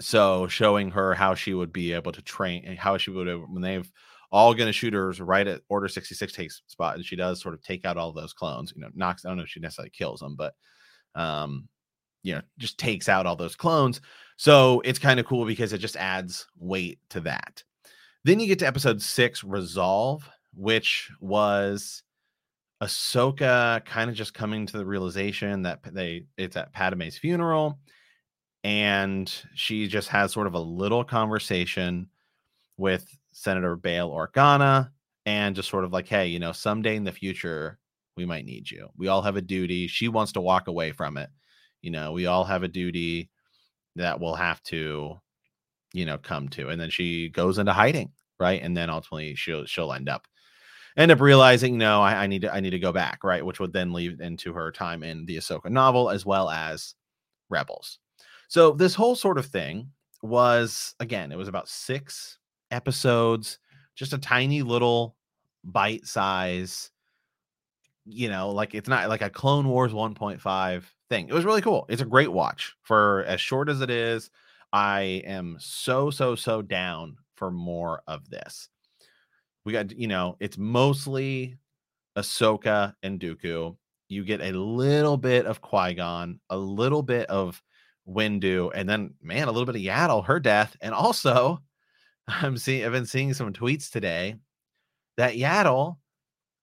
So 0.00 0.46
showing 0.48 0.90
her 0.90 1.14
how 1.14 1.34
she 1.34 1.54
would 1.54 1.72
be 1.72 1.92
able 1.92 2.12
to 2.12 2.22
train, 2.22 2.76
how 2.76 2.98
she 2.98 3.10
would 3.10 3.28
have, 3.28 3.42
when 3.48 3.62
they've 3.62 3.90
all 4.32 4.54
going 4.54 4.66
to 4.66 4.72
shoot 4.72 4.94
her 4.94 5.10
right 5.20 5.46
at 5.46 5.60
Order 5.68 5.88
66 5.88 6.32
takes 6.32 6.62
spot, 6.66 6.96
and 6.96 7.04
she 7.04 7.16
does 7.16 7.40
sort 7.40 7.54
of 7.54 7.62
take 7.62 7.84
out 7.84 7.98
all 7.98 8.12
those 8.12 8.32
clones. 8.32 8.72
You 8.74 8.80
know, 8.80 8.88
knocks. 8.94 9.24
I 9.24 9.28
don't 9.28 9.36
know 9.36 9.44
if 9.44 9.50
she 9.50 9.60
necessarily 9.60 9.90
kills 9.90 10.20
them, 10.20 10.36
but 10.36 10.54
um, 11.14 11.68
you 12.22 12.34
know, 12.34 12.40
just 12.58 12.78
takes 12.78 13.08
out 13.08 13.26
all 13.26 13.36
those 13.36 13.54
clones. 13.54 14.00
So 14.36 14.80
it's 14.84 14.98
kind 14.98 15.20
of 15.20 15.26
cool 15.26 15.44
because 15.44 15.74
it 15.74 15.78
just 15.78 15.96
adds 15.96 16.46
weight 16.58 16.98
to 17.10 17.20
that. 17.20 17.62
Then 18.24 18.40
you 18.40 18.46
get 18.46 18.58
to 18.60 18.66
episode 18.66 19.02
six, 19.02 19.44
Resolve, 19.44 20.28
which 20.54 21.10
was 21.20 22.02
Ahsoka 22.82 23.84
kind 23.84 24.08
of 24.08 24.16
just 24.16 24.32
coming 24.32 24.64
to 24.66 24.78
the 24.78 24.86
realization 24.86 25.62
that 25.62 25.80
they 25.92 26.24
it's 26.38 26.56
at 26.56 26.72
Padme's 26.72 27.18
funeral, 27.18 27.78
and 28.64 29.30
she 29.54 29.88
just 29.88 30.08
has 30.08 30.32
sort 30.32 30.46
of 30.46 30.54
a 30.54 30.60
little 30.60 31.04
conversation 31.04 32.08
with 32.78 33.06
Senator 33.32 33.76
Bail 33.76 34.10
Organa, 34.10 34.90
and 35.26 35.56
just 35.56 35.68
sort 35.68 35.84
of 35.84 35.92
like, 35.92 36.08
hey, 36.08 36.26
you 36.26 36.38
know, 36.38 36.52
someday 36.52 36.96
in 36.96 37.04
the 37.04 37.12
future 37.12 37.78
we 38.16 38.26
might 38.26 38.44
need 38.44 38.70
you. 38.70 38.88
We 38.96 39.08
all 39.08 39.22
have 39.22 39.36
a 39.36 39.42
duty. 39.42 39.86
She 39.86 40.08
wants 40.08 40.32
to 40.32 40.40
walk 40.40 40.68
away 40.68 40.92
from 40.92 41.16
it. 41.16 41.30
You 41.80 41.90
know, 41.90 42.12
we 42.12 42.26
all 42.26 42.44
have 42.44 42.62
a 42.62 42.68
duty 42.68 43.30
that 43.96 44.20
we'll 44.20 44.34
have 44.34 44.62
to, 44.64 45.18
you 45.92 46.06
know, 46.06 46.18
come 46.18 46.48
to. 46.50 46.68
And 46.68 46.80
then 46.80 46.90
she 46.90 47.28
goes 47.30 47.58
into 47.58 47.72
hiding, 47.72 48.12
right? 48.38 48.62
And 48.62 48.76
then 48.76 48.90
ultimately 48.90 49.34
she'll 49.34 49.64
she'll 49.64 49.92
end 49.92 50.08
up 50.08 50.26
end 50.96 51.10
up 51.10 51.20
realizing, 51.20 51.78
no, 51.78 52.02
I, 52.02 52.24
I 52.24 52.26
need 52.26 52.42
to 52.42 52.52
I 52.52 52.60
need 52.60 52.70
to 52.70 52.78
go 52.78 52.92
back, 52.92 53.24
right? 53.24 53.44
Which 53.44 53.60
would 53.60 53.72
then 53.72 53.92
lead 53.92 54.20
into 54.20 54.52
her 54.52 54.70
time 54.70 55.02
in 55.02 55.24
the 55.26 55.36
Ahsoka 55.36 55.70
novel 55.70 56.10
as 56.10 56.26
well 56.26 56.50
as 56.50 56.94
Rebels. 57.48 57.98
So 58.48 58.72
this 58.72 58.94
whole 58.94 59.16
sort 59.16 59.38
of 59.38 59.46
thing 59.46 59.90
was 60.22 60.94
again, 61.00 61.32
it 61.32 61.38
was 61.38 61.48
about 61.48 61.68
six 61.68 62.38
episodes, 62.72 63.58
just 63.94 64.12
a 64.12 64.18
tiny 64.18 64.62
little 64.62 65.16
bite 65.64 66.06
size 66.06 66.90
you 68.04 68.28
know, 68.28 68.50
like 68.50 68.74
it's 68.74 68.88
not 68.88 69.08
like 69.08 69.22
a 69.22 69.30
Clone 69.30 69.68
Wars 69.68 69.92
1.5 69.92 70.82
thing. 71.08 71.28
It 71.28 71.34
was 71.34 71.44
really 71.44 71.62
cool. 71.62 71.86
It's 71.88 72.02
a 72.02 72.06
great 72.06 72.32
watch 72.32 72.74
for 72.82 73.24
as 73.24 73.40
short 73.40 73.68
as 73.68 73.80
it 73.80 73.90
is. 73.90 74.30
I 74.72 75.22
am 75.24 75.56
so, 75.60 76.10
so, 76.10 76.34
so 76.34 76.62
down 76.62 77.16
for 77.34 77.50
more 77.50 78.02
of 78.06 78.28
this. 78.28 78.68
We 79.64 79.72
got, 79.72 79.92
you 79.92 80.08
know, 80.08 80.36
it's 80.40 80.58
mostly 80.58 81.56
Ahsoka 82.16 82.94
and 83.02 83.20
Dooku. 83.20 83.76
You 84.08 84.24
get 84.24 84.40
a 84.40 84.52
little 84.52 85.16
bit 85.16 85.46
of 85.46 85.60
Qui 85.60 85.94
Gon, 85.94 86.40
a 86.50 86.56
little 86.56 87.02
bit 87.02 87.26
of 87.28 87.62
Windu, 88.08 88.72
and 88.74 88.88
then, 88.88 89.14
man, 89.22 89.46
a 89.46 89.52
little 89.52 89.66
bit 89.66 89.76
of 89.76 89.82
Yaddle, 89.82 90.26
her 90.26 90.40
death. 90.40 90.76
And 90.80 90.92
also, 90.92 91.62
I'm 92.28 92.56
seeing, 92.56 92.84
I've 92.84 92.92
been 92.92 93.06
seeing 93.06 93.34
some 93.34 93.52
tweets 93.52 93.90
today 93.90 94.36
that 95.16 95.34
Yaddle 95.34 95.96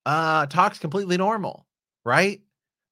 uh 0.05 0.45
talks 0.45 0.79
completely 0.79 1.17
normal, 1.17 1.65
right? 2.05 2.41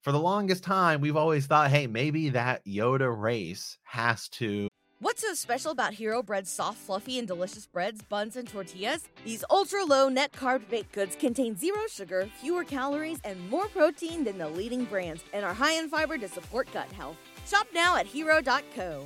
For 0.01 0.12
the 0.12 0.19
longest 0.19 0.63
time, 0.63 1.01
we've 1.01 1.15
always 1.15 1.47
thought, 1.47 1.69
hey, 1.69 1.88
maybe 1.88 2.29
that 2.29 2.65
Yoda 2.65 3.13
race 3.15 3.77
has 3.83 4.29
to 4.29 4.67
What's 5.00 5.21
so 5.21 5.36
special 5.36 5.69
about 5.69 5.93
Hero 5.93 6.24
Bread's 6.24 6.50
soft, 6.50 6.79
fluffy, 6.79 7.19
and 7.19 7.27
delicious 7.27 7.67
breads, 7.67 8.01
buns, 8.01 8.36
and 8.36 8.47
tortillas? 8.47 9.07
These 9.24 9.43
ultra 9.51 9.86
low 9.86 10.09
net 10.09 10.31
carb 10.31 10.67
baked 10.69 10.91
goods 10.91 11.15
contain 11.15 11.55
zero 11.55 11.81
sugar, 11.88 12.27
fewer 12.41 12.63
calories, 12.63 13.19
and 13.24 13.47
more 13.47 13.67
protein 13.67 14.24
than 14.24 14.39
the 14.39 14.50
leading 14.50 14.86
brands, 14.86 15.24
and 15.33 15.45
are 15.45 15.53
high 15.53 15.74
in 15.74 15.88
fiber 15.88 16.17
to 16.17 16.27
support 16.27 16.67
gut 16.74 16.91
health. 16.93 17.15
Shop 17.45 17.67
now 17.75 17.95
at 17.95 18.07
hero.co. 18.07 19.05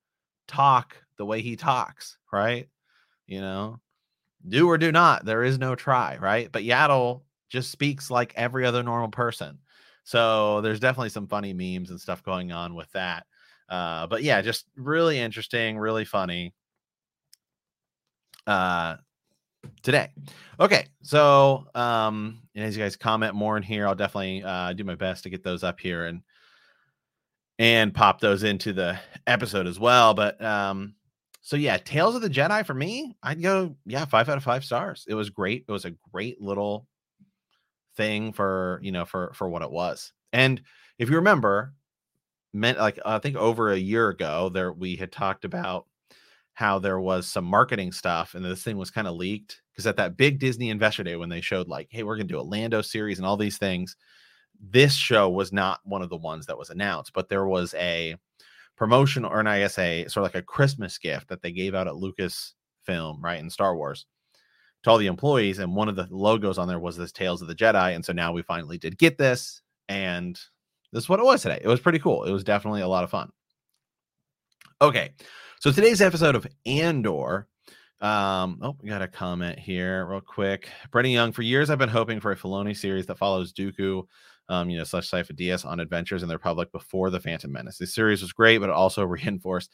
talk 0.47 0.97
the 1.17 1.25
way 1.25 1.41
he 1.41 1.55
talks, 1.55 2.17
right? 2.31 2.67
You 3.27 3.41
know, 3.41 3.79
do 4.47 4.67
or 4.67 4.77
do 4.77 4.91
not. 4.91 5.25
There 5.25 5.43
is 5.43 5.57
no 5.57 5.75
try, 5.75 6.17
right? 6.17 6.51
But 6.51 6.63
Yaddle 6.63 7.21
just 7.49 7.71
speaks 7.71 8.09
like 8.09 8.33
every 8.35 8.65
other 8.65 8.83
normal 8.83 9.09
person. 9.09 9.59
So 10.03 10.61
there's 10.61 10.79
definitely 10.79 11.09
some 11.09 11.27
funny 11.27 11.53
memes 11.53 11.91
and 11.91 11.99
stuff 11.99 12.23
going 12.23 12.51
on 12.51 12.75
with 12.75 12.91
that. 12.93 13.25
Uh, 13.69 14.07
but 14.07 14.23
yeah, 14.23 14.41
just 14.41 14.65
really 14.75 15.19
interesting, 15.19 15.77
really 15.77 16.05
funny. 16.05 16.53
Uh, 18.47 18.95
today. 19.83 20.09
Okay, 20.59 20.87
so 21.01 21.65
um, 21.75 22.41
and 22.55 22.65
as 22.65 22.75
you 22.75 22.83
guys 22.83 22.95
comment 22.95 23.35
more 23.35 23.57
in 23.57 23.63
here, 23.63 23.87
I'll 23.87 23.95
definitely 23.95 24.43
uh, 24.43 24.73
do 24.73 24.83
my 24.83 24.95
best 24.95 25.23
to 25.23 25.29
get 25.29 25.43
those 25.43 25.63
up 25.63 25.79
here 25.79 26.05
and 26.05 26.21
and 27.59 27.93
pop 27.93 28.19
those 28.19 28.43
into 28.43 28.73
the 28.73 28.99
episode 29.27 29.67
as 29.67 29.79
well. 29.79 30.13
But 30.13 30.41
um, 30.43 30.95
so 31.41 31.55
yeah, 31.55 31.77
Tales 31.77 32.15
of 32.15 32.21
the 32.21 32.29
Jedi 32.29 32.65
for 32.65 32.73
me, 32.73 33.15
I'd 33.23 33.41
go, 33.41 33.75
yeah, 33.85 34.05
five 34.05 34.29
out 34.29 34.37
of 34.37 34.43
five 34.43 34.63
stars. 34.63 35.05
It 35.07 35.15
was 35.15 35.29
great. 35.29 35.65
It 35.67 35.71
was 35.71 35.85
a 35.85 35.95
great 36.11 36.41
little 36.41 36.87
thing 37.97 38.31
for 38.33 38.79
you 38.81 38.91
know 38.91 39.05
for 39.05 39.31
for 39.33 39.49
what 39.49 39.61
it 39.61 39.71
was. 39.71 40.13
And 40.33 40.61
if 40.97 41.09
you 41.09 41.17
remember, 41.17 41.73
meant 42.53 42.77
like 42.77 42.99
I 43.05 43.19
think 43.19 43.35
over 43.35 43.71
a 43.71 43.77
year 43.77 44.09
ago, 44.09 44.49
there 44.49 44.71
we 44.71 44.95
had 44.95 45.11
talked 45.11 45.45
about 45.45 45.85
how 46.53 46.79
there 46.79 46.99
was 46.99 47.27
some 47.27 47.45
marketing 47.45 47.91
stuff 47.91 48.35
and 48.35 48.43
this 48.43 48.61
thing 48.61 48.77
was 48.77 48.91
kind 48.91 49.07
of 49.07 49.15
leaked 49.15 49.61
because 49.71 49.87
at 49.87 49.95
that 49.95 50.17
big 50.17 50.37
Disney 50.37 50.69
Investor 50.69 51.03
Day 51.03 51.15
when 51.15 51.29
they 51.29 51.41
showed 51.41 51.67
like, 51.67 51.87
hey, 51.91 52.03
we're 52.03 52.17
gonna 52.17 52.27
do 52.27 52.39
a 52.39 52.41
Lando 52.41 52.81
series 52.81 53.17
and 53.17 53.25
all 53.25 53.37
these 53.37 53.57
things, 53.57 53.95
this 54.61 54.93
show 54.93 55.29
was 55.29 55.51
not 55.51 55.79
one 55.83 56.01
of 56.01 56.09
the 56.09 56.17
ones 56.17 56.45
that 56.45 56.57
was 56.57 56.69
announced, 56.69 57.13
but 57.13 57.29
there 57.29 57.45
was 57.45 57.73
a 57.73 58.15
promotion 58.77 59.25
or 59.25 59.39
an 59.39 59.47
I 59.47 59.59
guess 59.59 59.77
a 59.77 60.07
sort 60.07 60.25
of 60.25 60.33
like 60.33 60.41
a 60.41 60.45
Christmas 60.45 60.97
gift 60.97 61.27
that 61.29 61.41
they 61.41 61.51
gave 61.51 61.75
out 61.75 61.87
at 61.87 61.93
Lucasfilm, 61.93 63.21
right, 63.21 63.39
in 63.39 63.49
Star 63.49 63.75
Wars 63.75 64.05
to 64.83 64.89
all 64.89 64.97
the 64.97 65.07
employees. 65.07 65.59
And 65.59 65.75
one 65.75 65.89
of 65.89 65.95
the 65.95 66.07
logos 66.09 66.57
on 66.57 66.67
there 66.67 66.79
was 66.79 66.97
this 66.97 67.11
Tales 67.11 67.41
of 67.41 67.47
the 67.47 67.55
Jedi. 67.55 67.95
And 67.95 68.03
so 68.03 68.13
now 68.13 68.31
we 68.31 68.41
finally 68.41 68.77
did 68.77 68.97
get 68.97 69.17
this. 69.17 69.61
And 69.89 70.39
this 70.91 71.03
is 71.03 71.09
what 71.09 71.19
it 71.19 71.25
was 71.25 71.41
today. 71.41 71.59
It 71.61 71.67
was 71.67 71.79
pretty 71.79 71.99
cool. 71.99 72.23
It 72.23 72.31
was 72.31 72.43
definitely 72.43 72.81
a 72.81 72.87
lot 72.87 73.03
of 73.03 73.09
fun. 73.09 73.31
Okay. 74.81 75.13
So 75.59 75.71
today's 75.71 76.01
episode 76.01 76.35
of 76.35 76.47
Andor. 76.65 77.47
Um, 77.99 78.57
oh, 78.63 78.75
we 78.81 78.89
got 78.89 79.03
a 79.03 79.07
comment 79.07 79.59
here 79.59 80.07
real 80.07 80.21
quick. 80.21 80.69
Brenny 80.89 81.13
Young, 81.13 81.31
for 81.31 81.43
years 81.43 81.69
I've 81.69 81.77
been 81.77 81.87
hoping 81.87 82.19
for 82.19 82.31
a 82.31 82.35
Filoni 82.35 82.75
series 82.75 83.05
that 83.05 83.19
follows 83.19 83.53
Dooku 83.53 84.07
um, 84.49 84.69
you 84.69 84.77
know, 84.77 84.83
slash 84.83 85.09
Sifo 85.09 85.31
Dyas 85.31 85.65
on 85.65 85.79
Adventures 85.79 86.23
in 86.23 86.29
the 86.29 86.35
Republic 86.35 86.71
before 86.71 87.09
the 87.09 87.19
Phantom 87.19 87.51
Menace. 87.51 87.77
The 87.77 87.87
series 87.87 88.21
was 88.21 88.33
great, 88.33 88.57
but 88.57 88.69
it 88.69 88.75
also 88.75 89.03
reinforced 89.05 89.71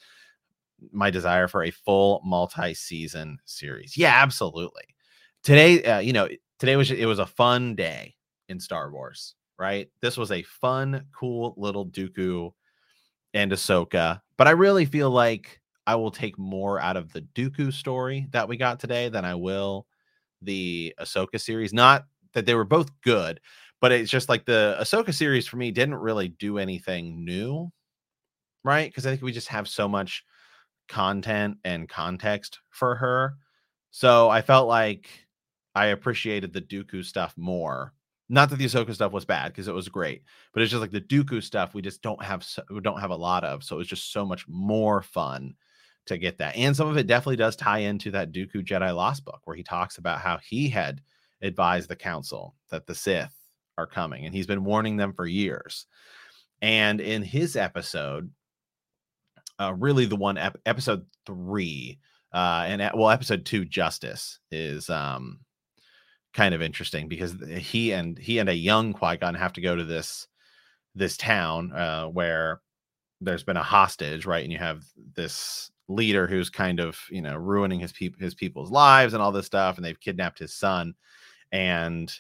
my 0.92 1.10
desire 1.10 1.48
for 1.48 1.64
a 1.64 1.72
full 1.72 2.22
multi-season 2.24 3.40
series. 3.46 3.98
Yeah, 3.98 4.14
absolutely. 4.22 4.84
Today, 5.44 5.84
uh, 5.84 6.00
you 6.00 6.14
know, 6.14 6.28
today 6.60 6.76
was 6.76 6.92
it 6.92 7.06
was 7.06 7.20
a 7.20 7.26
fun 7.26 7.76
day 7.76 8.16
in 8.50 8.60
Star 8.60 8.92
Wars, 8.92 9.36
right? 9.58 9.90
This 10.02 10.18
was 10.18 10.32
a 10.32 10.44
fun, 10.44 11.06
cool 11.18 11.54
little 11.58 11.88
Dooku 11.88 12.52
and 13.34 13.52
Ahsoka, 13.52 14.22
but 14.38 14.48
I 14.48 14.52
really 14.52 14.86
feel 14.86 15.10
like 15.10 15.62
I 15.86 15.96
will 15.96 16.12
take 16.12 16.38
more 16.38 16.80
out 16.80 16.98
of 16.98 17.14
the 17.14 17.22
Dooku 17.22 17.72
story 17.74 18.28
that 18.32 18.48
we 18.48 18.58
got 18.58 18.80
today 18.80 19.10
than 19.10 19.26
I 19.26 19.36
will 19.36 19.88
the 20.42 20.94
Ahsoka 21.00 21.40
series. 21.40 21.74
Not 21.74 22.06
that 22.34 22.46
they 22.46 22.56
were 22.56 22.66
both 22.66 22.90
good, 23.02 23.40
but 23.80 23.92
it's 23.92 24.12
just 24.12 24.30
like 24.30 24.46
the 24.46 24.78
Ahsoka 24.80 25.14
series 25.14 25.48
for 25.48 25.58
me 25.58 25.72
didn't 25.72 25.96
really 25.96 26.30
do 26.30 26.58
anything 26.58 27.24
new, 27.24 27.72
right? 28.64 28.90
Because 28.90 29.06
I 29.06 29.12
think 29.12 29.22
we 29.22 29.32
just 29.32 29.50
have 29.50 29.68
so 29.68 29.88
much 29.88 30.24
content 30.88 31.58
and 31.64 31.90
context 31.90 32.60
for 32.70 32.96
her. 32.96 33.36
So 33.92 34.30
I 34.30 34.42
felt 34.42 34.68
like 34.68 35.10
I 35.76 35.88
appreciated 35.88 36.54
the 36.54 36.62
Dooku 36.62 37.04
stuff 37.04 37.34
more. 37.38 37.94
Not 38.30 38.50
that 38.50 38.58
the 38.58 38.66
Ahsoka 38.66 38.94
stuff 38.94 39.14
was 39.14 39.26
bad 39.26 39.54
because 39.54 39.68
it 39.68 39.74
was 39.74 39.88
great, 39.88 40.24
but 40.54 40.62
it's 40.62 40.72
just 40.72 40.82
like 40.82 40.92
the 40.92 41.00
Dooku 41.00 41.42
stuff 41.42 41.74
we 41.74 41.82
just 41.82 42.02
don't 42.02 42.22
have 42.22 42.44
so, 42.44 42.62
we 42.70 42.82
don't 42.82 43.00
have 43.00 43.12
a 43.12 43.16
lot 43.16 43.44
of. 43.44 43.64
So 43.64 43.76
it 43.76 43.80
was 43.80 43.88
just 43.88 44.12
so 44.12 44.26
much 44.26 44.46
more 44.48 45.02
fun 45.02 45.54
to 46.08 46.18
get 46.18 46.38
that. 46.40 46.56
And 46.56 46.76
some 46.76 46.90
of 46.90 46.98
it 46.98 47.08
definitely 47.08 47.38
does 47.38 47.56
tie 47.56 47.80
into 47.80 48.12
that 48.12 48.32
Dooku 48.32 48.66
Jedi 48.66 48.94
Lost 48.94 49.24
book 49.24 49.42
where 49.46 49.56
he 49.56 49.64
talks 49.64 49.98
about 49.98 50.20
how 50.20 50.40
he 50.44 50.68
had 50.68 51.02
advised 51.42 51.90
the 51.90 51.96
council 51.96 52.56
that 52.70 52.86
the 52.86 52.96
Sith 52.96 53.34
are 53.78 53.88
coming, 53.88 54.26
and 54.26 54.34
he's 54.34 54.48
been 54.48 54.64
warning 54.64 54.98
them 54.98 55.14
for 55.14 55.26
years. 55.26 55.86
And 56.62 57.00
in 57.00 57.22
his 57.22 57.56
episode, 57.56 58.32
uh, 59.60 59.74
really 59.78 60.06
the 60.06 60.16
one 60.16 60.38
ep- 60.38 60.60
episode 60.66 61.06
three, 61.26 62.00
uh, 62.34 62.66
and 62.68 62.82
well, 62.96 63.10
episode 63.10 63.46
two, 63.46 63.66
Justice 63.66 64.40
is 64.52 64.90
um 64.90 65.40
kind 66.34 66.54
of 66.54 66.62
interesting 66.62 67.08
because 67.08 67.36
he 67.58 67.92
and 67.94 68.18
he 68.18 68.38
and 68.40 68.50
a 68.50 68.56
young 68.56 68.94
Qui 68.94 69.18
Gon 69.18 69.36
have 69.36 69.54
to 69.54 69.62
go 69.62 69.76
to 69.76 69.84
this 69.84 70.28
this 70.96 71.18
town 71.18 71.72
uh, 71.74 72.06
where 72.06 72.62
there's 73.22 73.44
been 73.44 73.58
a 73.58 73.64
hostage, 73.64 74.26
right? 74.26 74.44
And 74.44 74.52
you 74.52 74.60
have 74.60 74.84
this 75.16 75.72
leader 75.88 76.28
who's 76.28 76.50
kind 76.50 76.80
of 76.80 77.00
you 77.10 77.22
know 77.22 77.36
ruining 77.36 77.80
his 77.80 77.92
people 77.92 78.20
his 78.20 78.36
people's 78.36 78.72
lives 78.72 79.14
and 79.14 79.24
all 79.24 79.32
this 79.32 79.46
stuff, 79.46 79.78
and 79.78 79.86
they've 79.86 80.00
kidnapped 80.00 80.40
his 80.40 80.54
son, 80.54 80.94
and 81.52 82.14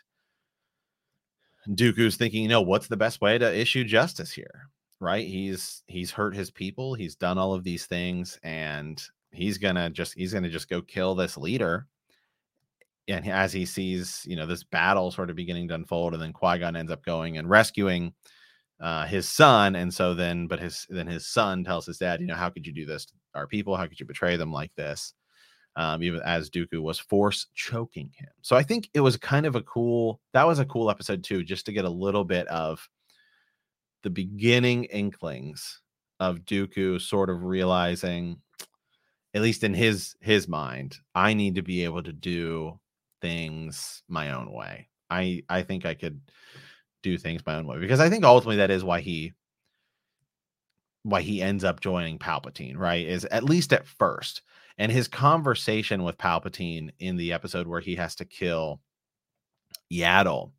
Dooku's 1.69 2.15
thinking, 2.17 2.43
you 2.43 2.49
know, 2.49 2.61
what's 2.61 2.87
the 2.87 2.97
best 2.97 3.21
way 3.21 3.37
to 3.37 3.55
issue 3.59 3.83
justice 3.83 4.31
here? 4.31 4.69
Right? 4.99 5.27
He's 5.27 5.83
he's 5.87 6.11
hurt 6.11 6.35
his 6.35 6.49
people, 6.51 6.93
he's 6.95 7.15
done 7.15 7.37
all 7.37 7.53
of 7.53 7.63
these 7.63 7.85
things, 7.85 8.39
and 8.43 9.01
he's 9.31 9.57
gonna 9.57 9.89
just 9.89 10.13
he's 10.15 10.33
gonna 10.33 10.49
just 10.49 10.69
go 10.69 10.81
kill 10.81 11.15
this 11.15 11.37
leader. 11.37 11.87
And 13.07 13.27
as 13.29 13.53
he 13.53 13.65
sees, 13.65 14.23
you 14.27 14.35
know, 14.35 14.45
this 14.45 14.63
battle 14.63 15.11
sort 15.11 15.29
of 15.29 15.35
beginning 15.35 15.67
to 15.69 15.75
unfold, 15.75 16.13
and 16.13 16.21
then 16.21 16.33
Qui 16.33 16.59
Gon 16.59 16.75
ends 16.75 16.91
up 16.91 17.03
going 17.05 17.37
and 17.37 17.49
rescuing 17.49 18.13
uh, 18.81 19.05
his 19.07 19.29
son, 19.29 19.75
and 19.75 19.93
so 19.93 20.13
then, 20.15 20.47
but 20.47 20.59
his 20.59 20.85
then 20.89 21.07
his 21.07 21.27
son 21.27 21.63
tells 21.63 21.85
his 21.85 21.97
dad, 21.99 22.21
you 22.21 22.27
know, 22.27 22.35
how 22.35 22.49
could 22.49 22.67
you 22.67 22.73
do 22.73 22.85
this 22.85 23.05
to 23.05 23.13
our 23.35 23.47
people? 23.47 23.77
How 23.77 23.87
could 23.87 23.99
you 23.99 24.05
betray 24.05 24.37
them 24.37 24.51
like 24.51 24.73
this? 24.75 25.13
Um, 25.77 26.01
even 26.01 26.19
as 26.25 26.49
Dooku 26.49 26.81
was 26.81 26.97
force 26.97 27.45
choking 27.53 28.09
him. 28.15 28.29
So 28.41 28.55
I 28.55 28.63
think 28.63 28.89
it 28.95 28.99
was 28.99 29.15
kind 29.15 29.45
of 29.45 29.55
a 29.55 29.61
cool, 29.61 30.19
that 30.33 30.47
was 30.47 30.57
a 30.57 30.65
cool 30.65 30.89
episode 30.89 31.23
too, 31.23 31.43
just 31.43 31.67
to 31.67 31.71
get 31.71 31.85
a 31.85 31.89
little 31.89 32.25
bit 32.25 32.47
of 32.47 32.89
the 34.01 34.09
beginning 34.09 34.85
inklings 34.85 35.81
of 36.19 36.39
Dooku 36.39 36.99
sort 36.99 37.29
of 37.29 37.43
realizing, 37.43 38.41
at 39.35 39.43
least 39.43 39.63
in 39.63 39.75
his 39.75 40.15
his 40.19 40.47
mind, 40.47 40.97
I 41.13 41.35
need 41.35 41.55
to 41.55 41.61
be 41.61 41.83
able 41.83 42.01
to 42.01 42.13
do 42.13 42.79
things 43.21 44.01
my 44.07 44.31
own 44.31 44.51
way. 44.51 44.89
I 45.11 45.43
I 45.47 45.61
think 45.61 45.85
I 45.85 45.93
could 45.93 46.19
do 47.03 47.19
things 47.19 47.45
my 47.45 47.55
own 47.55 47.67
way 47.67 47.77
because 47.77 47.99
I 47.99 48.09
think 48.09 48.25
ultimately 48.25 48.57
that 48.57 48.71
is 48.71 48.83
why 48.83 49.01
he 49.01 49.33
why 51.03 51.21
he 51.21 51.41
ends 51.41 51.63
up 51.63 51.81
joining 51.81 52.17
Palpatine, 52.17 52.77
right? 52.77 53.05
Is 53.05 53.25
at 53.25 53.43
least 53.43 53.73
at 53.73 53.85
first 53.85 54.41
and 54.77 54.91
his 54.91 55.07
conversation 55.07 56.03
with 56.03 56.17
Palpatine 56.17 56.91
in 56.99 57.17
the 57.17 57.33
episode 57.33 57.67
where 57.67 57.79
he 57.81 57.95
has 57.95 58.15
to 58.15 58.25
kill 58.25 58.81
Yaddle, 59.91 60.51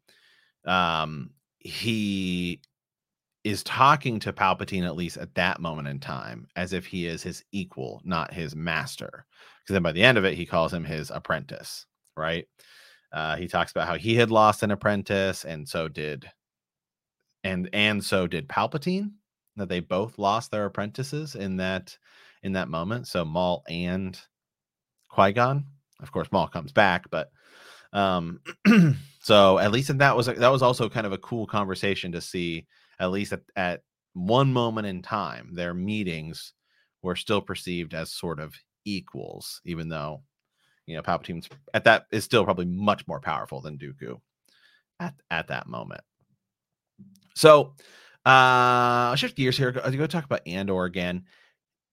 um, 0.65 1.31
he 1.59 2.61
is 3.45 3.63
talking 3.63 4.19
to 4.21 4.33
Palpatine 4.33 4.85
at 4.85 4.97
least 4.97 5.17
at 5.17 5.35
that 5.35 5.61
moment 5.61 5.89
in 5.89 6.01
time 6.01 6.47
as 6.57 6.73
if 6.73 6.85
he 6.85 7.07
is 7.07 7.23
his 7.23 7.45
equal, 7.53 8.01
not 8.05 8.33
his 8.35 8.55
master. 8.55 9.25
Because 9.63 9.75
then 9.75 9.83
by 9.83 9.93
the 9.93 10.03
end 10.03 10.19
of 10.19 10.25
it, 10.25 10.35
he 10.35 10.45
calls 10.45 10.73
him 10.73 10.85
his 10.85 11.11
apprentice, 11.11 11.87
right? 12.17 12.47
Uh, 13.13 13.37
he 13.37 13.49
talks 13.49 13.71
about 13.71 13.89
how 13.89 13.97
he 13.97 14.15
had 14.17 14.31
lost 14.31 14.63
an 14.63 14.71
apprentice, 14.71 15.45
and 15.45 15.67
so 15.67 15.89
did, 15.89 16.31
and 17.43 17.71
and 17.73 18.05
so 18.05 18.27
did 18.27 18.49
Palpatine. 18.49 19.13
That 19.57 19.69
they 19.69 19.81
both 19.81 20.19
lost 20.19 20.51
their 20.51 20.67
apprentices 20.67 21.35
in 21.35 21.57
that 21.57 21.97
in 22.43 22.53
that 22.53 22.69
moment. 22.69 23.09
So 23.09 23.25
Maul 23.25 23.63
and 23.69 24.19
Qui 25.09 25.33
Gon, 25.33 25.65
of 26.01 26.13
course, 26.13 26.29
Maul 26.31 26.49
comes 26.49 26.73
back, 26.73 27.11
but 27.11 27.31
um, 27.93 28.41
so 29.21 29.59
at 29.59 29.73
least 29.73 29.97
that 29.97 30.17
was 30.17 30.27
that 30.27 30.53
was 30.53 30.63
also 30.63 30.89
kind 30.89 31.07
of 31.07 31.13
a 31.13 31.19
cool 31.19 31.47
conversation 31.47 32.13
to 32.13 32.21
see. 32.21 32.67
At 33.01 33.13
least 33.13 33.33
at, 33.33 33.43
at 33.55 33.83
one 34.15 34.53
moment 34.53 34.87
in 34.87 35.03
time, 35.03 35.55
their 35.55 35.73
meetings 35.73 36.53
were 37.03 37.17
still 37.17 37.41
perceived 37.41 37.95
as 37.95 38.13
sort 38.13 38.41
of 38.41 38.55
equals, 38.85 39.61
even 39.65 39.89
though 39.89 40.23
you 40.87 40.97
know 40.97 41.03
Palpatine's 41.03 41.49
at 41.75 41.85
that 41.85 42.07
is 42.11 42.25
still 42.25 42.45
probably 42.45 42.67
much 42.67 43.07
more 43.07 43.21
powerful 43.21 43.61
than 43.61 43.79
Dooku 43.79 44.21
at 45.01 45.15
at 45.31 45.49
that 45.49 45.67
moment. 45.67 46.03
So 47.35 47.75
uh 48.27 49.11
I'll 49.11 49.17
shift 49.17 49.37
gears 49.37 49.57
here. 49.57 49.73
Go, 49.73 49.91
go 49.91 50.07
talk 50.07 50.25
about 50.25 50.47
Andor 50.47 50.85
again. 50.85 51.25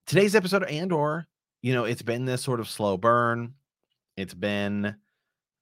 Today's 0.07 0.35
episode 0.35 0.61
of 0.61 0.69
Andor, 0.69 1.27
you 1.63 1.73
know, 1.73 1.85
it's 1.85 2.03
been 2.03 2.25
this 2.25 2.43
sort 2.43 2.59
of 2.59 2.69
slow 2.69 2.95
burn. 2.95 3.55
It's 4.15 4.35
been 4.35 4.97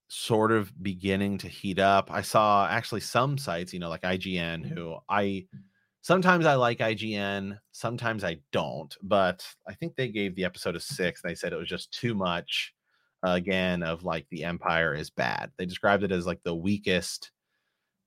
sort 0.09 0.51
of 0.51 0.71
beginning 0.83 1.37
to 1.39 1.47
heat 1.47 1.79
up. 1.79 2.11
I 2.11 2.23
saw 2.23 2.67
actually 2.69 2.99
some 2.99 3.37
sites, 3.37 3.71
you 3.73 3.79
know, 3.79 3.87
like 3.87 4.01
IGN, 4.01 4.65
who 4.65 4.97
I 5.07 5.45
sometimes 6.01 6.45
I 6.45 6.55
like 6.55 6.79
IGN, 6.79 7.57
sometimes 7.71 8.25
I 8.25 8.39
don't, 8.51 8.93
but 9.01 9.47
I 9.65 9.75
think 9.75 9.95
they 9.95 10.09
gave 10.09 10.35
the 10.35 10.43
episode 10.43 10.75
a 10.75 10.79
six. 10.81 11.21
They 11.21 11.35
said 11.35 11.53
it 11.53 11.57
was 11.57 11.69
just 11.69 11.93
too 11.93 12.13
much 12.13 12.73
uh, 13.25 13.31
again 13.31 13.81
of 13.81 14.03
like 14.03 14.27
the 14.29 14.43
Empire 14.43 14.93
is 14.93 15.09
bad. 15.09 15.51
They 15.57 15.65
described 15.65 16.03
it 16.03 16.11
as 16.11 16.25
like 16.25 16.43
the 16.43 16.55
weakest 16.55 17.31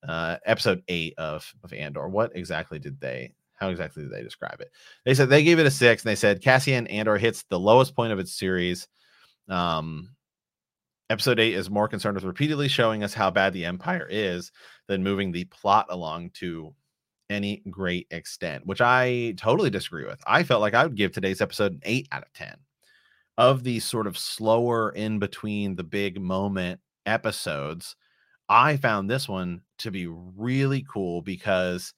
uh 0.06 0.36
episode 0.44 0.82
eight 0.88 1.14
of 1.16 1.50
of 1.64 1.72
Andor. 1.72 2.10
What 2.10 2.36
exactly 2.36 2.78
did 2.78 3.00
they 3.00 3.32
how 3.56 3.68
exactly 3.68 4.02
did 4.02 4.12
they 4.12 4.22
describe 4.22 4.60
it? 4.60 4.70
They 5.04 5.14
said 5.14 5.28
they 5.28 5.42
gave 5.42 5.58
it 5.58 5.66
a 5.66 5.70
six 5.70 6.04
and 6.04 6.10
they 6.10 6.16
said 6.16 6.42
Cassian 6.42 6.86
Andor 6.86 7.18
hits 7.18 7.44
the 7.48 7.58
lowest 7.58 7.94
point 7.94 8.12
of 8.12 8.18
its 8.18 8.32
series. 8.32 8.88
Um 9.48 10.10
episode 11.08 11.38
eight 11.38 11.54
is 11.54 11.70
more 11.70 11.88
concerned 11.88 12.16
with 12.16 12.24
repeatedly 12.24 12.68
showing 12.68 13.04
us 13.04 13.14
how 13.14 13.30
bad 13.30 13.52
the 13.52 13.64
Empire 13.64 14.06
is 14.10 14.50
than 14.88 15.04
moving 15.04 15.32
the 15.32 15.44
plot 15.44 15.86
along 15.88 16.30
to 16.30 16.74
any 17.30 17.62
great 17.70 18.06
extent, 18.10 18.66
which 18.66 18.80
I 18.80 19.34
totally 19.36 19.70
disagree 19.70 20.04
with. 20.04 20.20
I 20.26 20.42
felt 20.42 20.60
like 20.60 20.74
I 20.74 20.84
would 20.84 20.96
give 20.96 21.12
today's 21.12 21.40
episode 21.40 21.72
an 21.72 21.80
eight 21.84 22.08
out 22.12 22.22
of 22.22 22.32
10 22.32 22.56
of 23.38 23.62
these 23.62 23.84
sort 23.84 24.06
of 24.06 24.16
slower 24.16 24.90
in 24.90 25.18
between 25.18 25.76
the 25.76 25.84
big 25.84 26.20
moment 26.20 26.80
episodes. 27.04 27.96
I 28.48 28.76
found 28.76 29.10
this 29.10 29.28
one 29.28 29.62
to 29.78 29.90
be 29.90 30.06
really 30.06 30.84
cool 30.90 31.20
because 31.22 31.92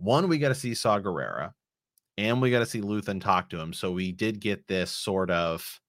one, 0.00 0.28
we 0.28 0.38
got 0.38 0.48
to 0.48 0.54
see 0.54 0.74
Saw 0.74 0.98
Gerrera 0.98 1.52
and 2.18 2.40
we 2.40 2.50
got 2.50 2.60
to 2.60 2.66
see 2.66 2.80
Luthen 2.80 3.20
talk 3.20 3.50
to 3.50 3.60
him. 3.60 3.72
So 3.72 3.92
we 3.92 4.12
did 4.12 4.40
get 4.40 4.66
this 4.66 4.90
sort 4.90 5.30
of 5.30 5.80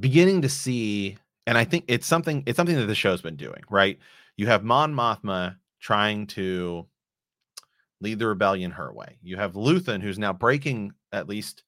beginning 0.00 0.42
to 0.42 0.48
see, 0.48 1.16
and 1.46 1.56
I 1.58 1.64
think 1.64 1.84
it's 1.88 2.06
something, 2.06 2.42
it's 2.46 2.56
something 2.56 2.76
that 2.76 2.86
the 2.86 2.94
show's 2.94 3.22
been 3.22 3.36
doing, 3.36 3.62
right? 3.70 3.98
You 4.36 4.46
have 4.46 4.64
Mon 4.64 4.94
Mothma 4.94 5.56
trying 5.80 6.26
to 6.28 6.86
lead 8.00 8.18
the 8.18 8.26
rebellion 8.26 8.70
her 8.72 8.92
way. 8.92 9.18
You 9.22 9.36
have 9.36 9.54
Luthen, 9.54 10.02
who's 10.02 10.18
now 10.18 10.32
breaking, 10.32 10.92
at 11.12 11.28
least 11.28 11.62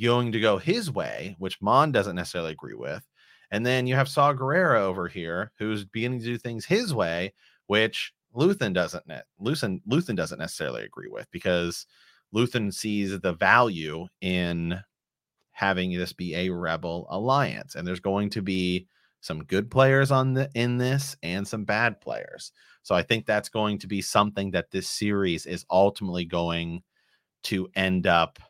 going 0.00 0.32
to 0.32 0.40
go 0.40 0.58
his 0.58 0.90
way, 0.90 1.36
which 1.38 1.60
Mon 1.60 1.92
doesn't 1.92 2.16
necessarily 2.16 2.52
agree 2.52 2.74
with. 2.74 3.04
And 3.50 3.64
then 3.64 3.86
you 3.86 3.94
have 3.96 4.08
Saw 4.08 4.32
Gerrera 4.32 4.80
over 4.80 5.08
here, 5.08 5.52
who's 5.58 5.84
beginning 5.84 6.20
to 6.20 6.24
do 6.24 6.38
things 6.38 6.64
his 6.64 6.94
way, 6.94 7.32
which 7.70 8.12
Luthen 8.34 8.74
doesn't 8.74 9.06
net 9.06 9.26
Luthen 9.40 9.80
Luthen 9.88 10.16
doesn't 10.16 10.40
necessarily 10.40 10.82
agree 10.82 11.06
with 11.08 11.30
because 11.30 11.86
Luthen 12.34 12.74
sees 12.74 13.20
the 13.20 13.32
value 13.32 14.08
in 14.20 14.80
having 15.52 15.96
this 15.96 16.12
be 16.12 16.34
a 16.34 16.48
rebel 16.48 17.06
alliance. 17.10 17.76
And 17.76 17.86
there's 17.86 18.00
going 18.00 18.30
to 18.30 18.42
be 18.42 18.88
some 19.20 19.44
good 19.44 19.70
players 19.70 20.10
on 20.10 20.34
the 20.34 20.50
in 20.54 20.78
this 20.78 21.16
and 21.22 21.46
some 21.46 21.64
bad 21.64 22.00
players. 22.00 22.50
So 22.82 22.96
I 22.96 23.02
think 23.02 23.24
that's 23.24 23.48
going 23.48 23.78
to 23.78 23.86
be 23.86 24.02
something 24.02 24.50
that 24.50 24.72
this 24.72 24.88
series 24.88 25.46
is 25.46 25.64
ultimately 25.70 26.24
going 26.24 26.82
to 27.44 27.68
end 27.76 28.08
up 28.08 28.40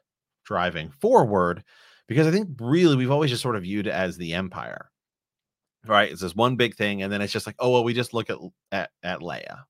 driving 0.44 0.92
forward 0.92 1.62
because 2.08 2.26
I 2.26 2.30
think 2.30 2.56
really 2.58 2.96
we've 2.96 3.10
always 3.10 3.30
just 3.30 3.42
sort 3.42 3.56
of 3.56 3.64
viewed 3.64 3.86
it 3.86 3.92
as 3.92 4.16
the 4.16 4.32
empire. 4.32 4.90
Right? 5.86 6.10
It's 6.10 6.20
this 6.20 6.34
one 6.34 6.56
big 6.56 6.74
thing 6.74 7.02
and 7.02 7.12
then 7.12 7.22
it's 7.22 7.32
just 7.32 7.46
like, 7.46 7.56
oh 7.58 7.70
well, 7.70 7.84
we 7.84 7.94
just 7.94 8.14
look 8.14 8.30
at 8.30 8.38
at, 8.72 8.90
at 9.02 9.20
Leia. 9.20 9.64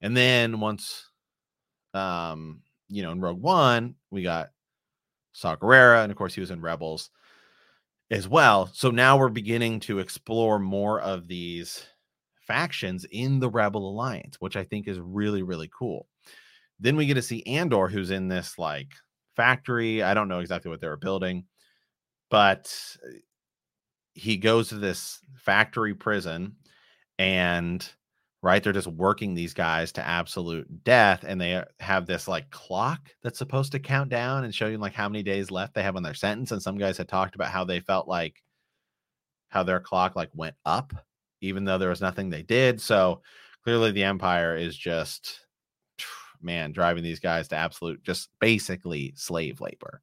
And 0.00 0.16
then 0.16 0.60
once 0.60 1.10
um 1.94 2.62
you 2.88 3.02
know, 3.02 3.12
in 3.12 3.20
Rogue 3.20 3.40
One, 3.40 3.94
we 4.10 4.22
got 4.22 4.50
Saw 5.32 5.56
Gerrera, 5.56 6.02
and 6.02 6.12
of 6.12 6.18
course 6.18 6.34
he 6.34 6.40
was 6.40 6.50
in 6.50 6.60
Rebels 6.60 7.10
as 8.10 8.28
well. 8.28 8.68
So 8.74 8.90
now 8.90 9.16
we're 9.16 9.30
beginning 9.30 9.80
to 9.80 9.98
explore 9.98 10.58
more 10.58 11.00
of 11.00 11.26
these 11.26 11.86
factions 12.46 13.06
in 13.10 13.40
the 13.40 13.48
Rebel 13.48 13.88
Alliance, 13.88 14.36
which 14.40 14.56
I 14.56 14.64
think 14.64 14.86
is 14.86 15.00
really, 15.00 15.42
really 15.42 15.70
cool. 15.76 16.06
Then 16.78 16.96
we 16.96 17.06
get 17.06 17.14
to 17.14 17.22
see 17.22 17.42
Andor, 17.46 17.88
who's 17.88 18.10
in 18.10 18.28
this 18.28 18.58
like 18.58 18.88
factory. 19.36 20.02
I 20.02 20.12
don't 20.12 20.28
know 20.28 20.40
exactly 20.40 20.68
what 20.68 20.80
they 20.80 20.88
were 20.88 20.96
building, 20.98 21.44
but 22.28 22.74
he 24.14 24.36
goes 24.36 24.68
to 24.68 24.76
this 24.76 25.20
factory 25.36 25.94
prison 25.94 26.56
and 27.18 27.88
right? 28.42 28.62
They're 28.62 28.72
just 28.72 28.88
working 28.88 29.34
these 29.34 29.54
guys 29.54 29.92
to 29.92 30.06
absolute 30.06 30.82
death, 30.84 31.24
and 31.26 31.40
they 31.40 31.54
uh, 31.54 31.64
have 31.78 32.06
this 32.06 32.26
like 32.26 32.50
clock 32.50 33.00
that's 33.22 33.38
supposed 33.38 33.72
to 33.72 33.78
count 33.78 34.10
down 34.10 34.44
and 34.44 34.54
show 34.54 34.66
you 34.66 34.78
like 34.78 34.94
how 34.94 35.08
many 35.08 35.22
days 35.22 35.50
left 35.50 35.74
they 35.74 35.82
have 35.82 35.96
on 35.96 36.02
their 36.02 36.14
sentence. 36.14 36.50
And 36.50 36.60
some 36.60 36.76
guys 36.76 36.98
had 36.98 37.08
talked 37.08 37.36
about 37.36 37.50
how 37.50 37.64
they 37.64 37.80
felt 37.80 38.08
like 38.08 38.42
how 39.48 39.62
their 39.62 39.80
clock 39.80 40.16
like 40.16 40.30
went 40.34 40.56
up, 40.66 40.92
even 41.40 41.64
though 41.64 41.78
there 41.78 41.90
was 41.90 42.00
nothing 42.00 42.30
they 42.30 42.42
did. 42.42 42.80
So 42.80 43.22
clearly, 43.62 43.92
the 43.92 44.04
Empire 44.04 44.56
is 44.56 44.76
just 44.76 45.46
man 46.42 46.72
driving 46.72 47.04
these 47.04 47.20
guys 47.20 47.48
to 47.48 47.56
absolute 47.56 48.02
just 48.02 48.28
basically 48.40 49.12
slave 49.14 49.60
labor. 49.60 50.02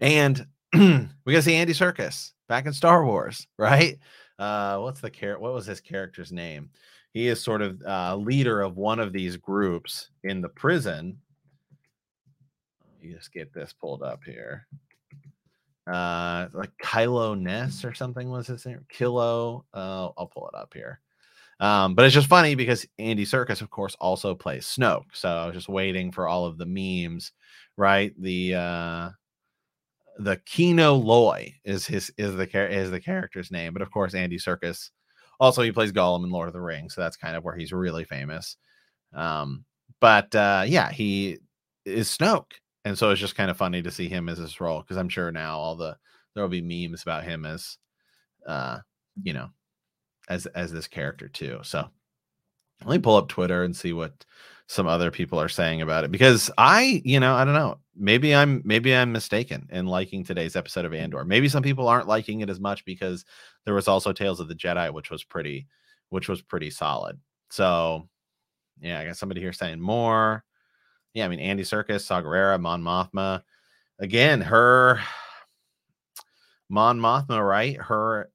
And 0.00 0.46
we 0.74 1.32
gotta 1.32 1.42
see 1.42 1.54
Andy 1.54 1.72
Serkis 1.72 2.32
back 2.48 2.66
in 2.66 2.72
Star 2.72 3.04
Wars, 3.04 3.46
right? 3.58 3.98
Uh, 4.38 4.78
what's 4.78 5.00
the 5.00 5.10
character? 5.10 5.42
What 5.42 5.54
was 5.54 5.66
his 5.66 5.80
character's 5.80 6.32
name? 6.32 6.70
he 7.12 7.28
is 7.28 7.42
sort 7.42 7.62
of 7.62 7.82
uh, 7.82 8.16
leader 8.16 8.60
of 8.60 8.76
one 8.76 9.00
of 9.00 9.12
these 9.12 9.36
groups 9.36 10.10
in 10.22 10.40
the 10.40 10.48
prison. 10.48 11.18
You 13.00 13.14
just 13.14 13.32
get 13.32 13.52
this 13.52 13.72
pulled 13.72 14.02
up 14.02 14.20
here. 14.24 14.66
Uh, 15.90 16.48
like 16.52 16.70
Kylo 16.82 17.38
Ness 17.38 17.84
or 17.84 17.94
something 17.94 18.28
was 18.30 18.46
his 18.46 18.64
name. 18.64 18.84
Kilo. 18.88 19.64
Uh, 19.74 20.10
I'll 20.16 20.30
pull 20.32 20.48
it 20.48 20.56
up 20.56 20.72
here. 20.72 21.00
Um, 21.58 21.94
but 21.94 22.04
it's 22.04 22.14
just 22.14 22.28
funny 22.28 22.54
because 22.54 22.86
Andy 22.98 23.26
Serkis, 23.26 23.60
of 23.60 23.70
course, 23.70 23.96
also 24.00 24.34
plays 24.34 24.66
Snoke. 24.66 25.06
So 25.12 25.28
I 25.28 25.46
was 25.46 25.54
just 25.54 25.68
waiting 25.68 26.12
for 26.12 26.28
all 26.28 26.46
of 26.46 26.58
the 26.58 26.66
memes, 26.66 27.32
right? 27.76 28.14
The 28.20 28.54
uh 28.54 29.10
the 30.22 30.36
Kino 30.46 30.94
Loy 30.94 31.54
is 31.64 31.86
his 31.86 32.12
is 32.16 32.36
the 32.36 32.70
is 32.70 32.90
the 32.90 33.00
character's 33.00 33.50
name, 33.50 33.72
but 33.72 33.82
of 33.82 33.90
course 33.90 34.14
Andy 34.14 34.38
Serkis 34.38 34.90
also, 35.40 35.62
he 35.62 35.72
plays 35.72 35.90
Gollum 35.90 36.22
in 36.22 36.30
Lord 36.30 36.48
of 36.48 36.52
the 36.52 36.60
Rings, 36.60 36.94
so 36.94 37.00
that's 37.00 37.16
kind 37.16 37.34
of 37.34 37.42
where 37.42 37.56
he's 37.56 37.72
really 37.72 38.04
famous. 38.04 38.58
Um, 39.14 39.64
but 39.98 40.32
uh, 40.34 40.64
yeah, 40.66 40.90
he 40.92 41.38
is 41.86 42.14
Snoke, 42.14 42.52
and 42.84 42.96
so 42.96 43.10
it's 43.10 43.20
just 43.20 43.36
kind 43.36 43.50
of 43.50 43.56
funny 43.56 43.80
to 43.80 43.90
see 43.90 44.06
him 44.06 44.28
as 44.28 44.38
this 44.38 44.60
role 44.60 44.80
because 44.80 44.98
I'm 44.98 45.08
sure 45.08 45.32
now 45.32 45.58
all 45.58 45.76
the 45.76 45.96
there 46.34 46.44
will 46.44 46.50
be 46.50 46.60
memes 46.60 47.02
about 47.02 47.24
him 47.24 47.46
as, 47.46 47.78
uh, 48.46 48.80
you 49.22 49.32
know, 49.32 49.48
as 50.28 50.44
as 50.46 50.70
this 50.70 50.86
character 50.86 51.26
too. 51.26 51.60
So 51.62 51.88
let 52.84 52.96
me 52.96 52.98
pull 52.98 53.16
up 53.16 53.28
Twitter 53.28 53.64
and 53.64 53.74
see 53.74 53.94
what 53.94 54.26
some 54.70 54.86
other 54.86 55.10
people 55.10 55.40
are 55.40 55.48
saying 55.48 55.82
about 55.82 56.04
it 56.04 56.12
because 56.12 56.48
I, 56.56 57.02
you 57.04 57.18
know, 57.18 57.34
I 57.34 57.44
don't 57.44 57.54
know. 57.54 57.78
Maybe 57.96 58.32
I'm 58.32 58.62
maybe 58.64 58.94
I'm 58.94 59.10
mistaken 59.10 59.66
in 59.72 59.86
liking 59.86 60.22
today's 60.22 60.54
episode 60.54 60.84
of 60.84 60.94
Andor. 60.94 61.24
Maybe 61.24 61.48
some 61.48 61.64
people 61.64 61.88
aren't 61.88 62.06
liking 62.06 62.40
it 62.40 62.48
as 62.48 62.60
much 62.60 62.84
because 62.84 63.24
there 63.64 63.74
was 63.74 63.88
also 63.88 64.12
Tales 64.12 64.38
of 64.38 64.46
the 64.46 64.54
Jedi, 64.54 64.92
which 64.92 65.10
was 65.10 65.24
pretty, 65.24 65.66
which 66.10 66.28
was 66.28 66.40
pretty 66.40 66.70
solid. 66.70 67.18
So, 67.50 68.08
yeah, 68.80 69.00
I 69.00 69.06
got 69.06 69.16
somebody 69.16 69.40
here 69.40 69.52
saying 69.52 69.80
more. 69.80 70.44
Yeah, 71.14 71.24
I 71.24 71.28
mean 71.28 71.40
Andy 71.40 71.64
Serkis, 71.64 72.02
Saw 72.02 72.22
Gerrera, 72.22 72.60
Mon 72.60 72.80
Mothma. 72.80 73.42
Again, 73.98 74.40
her 74.40 75.00
Mon 76.68 77.00
Mothma, 77.00 77.44
right? 77.44 77.76
Her 77.76 78.30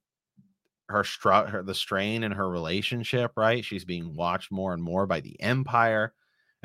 her, 0.90 1.02
str- 1.02 1.30
her 1.48 1.62
the 1.62 1.74
strain 1.74 2.24
in 2.24 2.32
her 2.32 2.50
relationship, 2.50 3.32
right? 3.38 3.64
She's 3.64 3.86
being 3.86 4.14
watched 4.14 4.52
more 4.52 4.74
and 4.74 4.82
more 4.82 5.06
by 5.06 5.20
the 5.20 5.40
Empire 5.40 6.12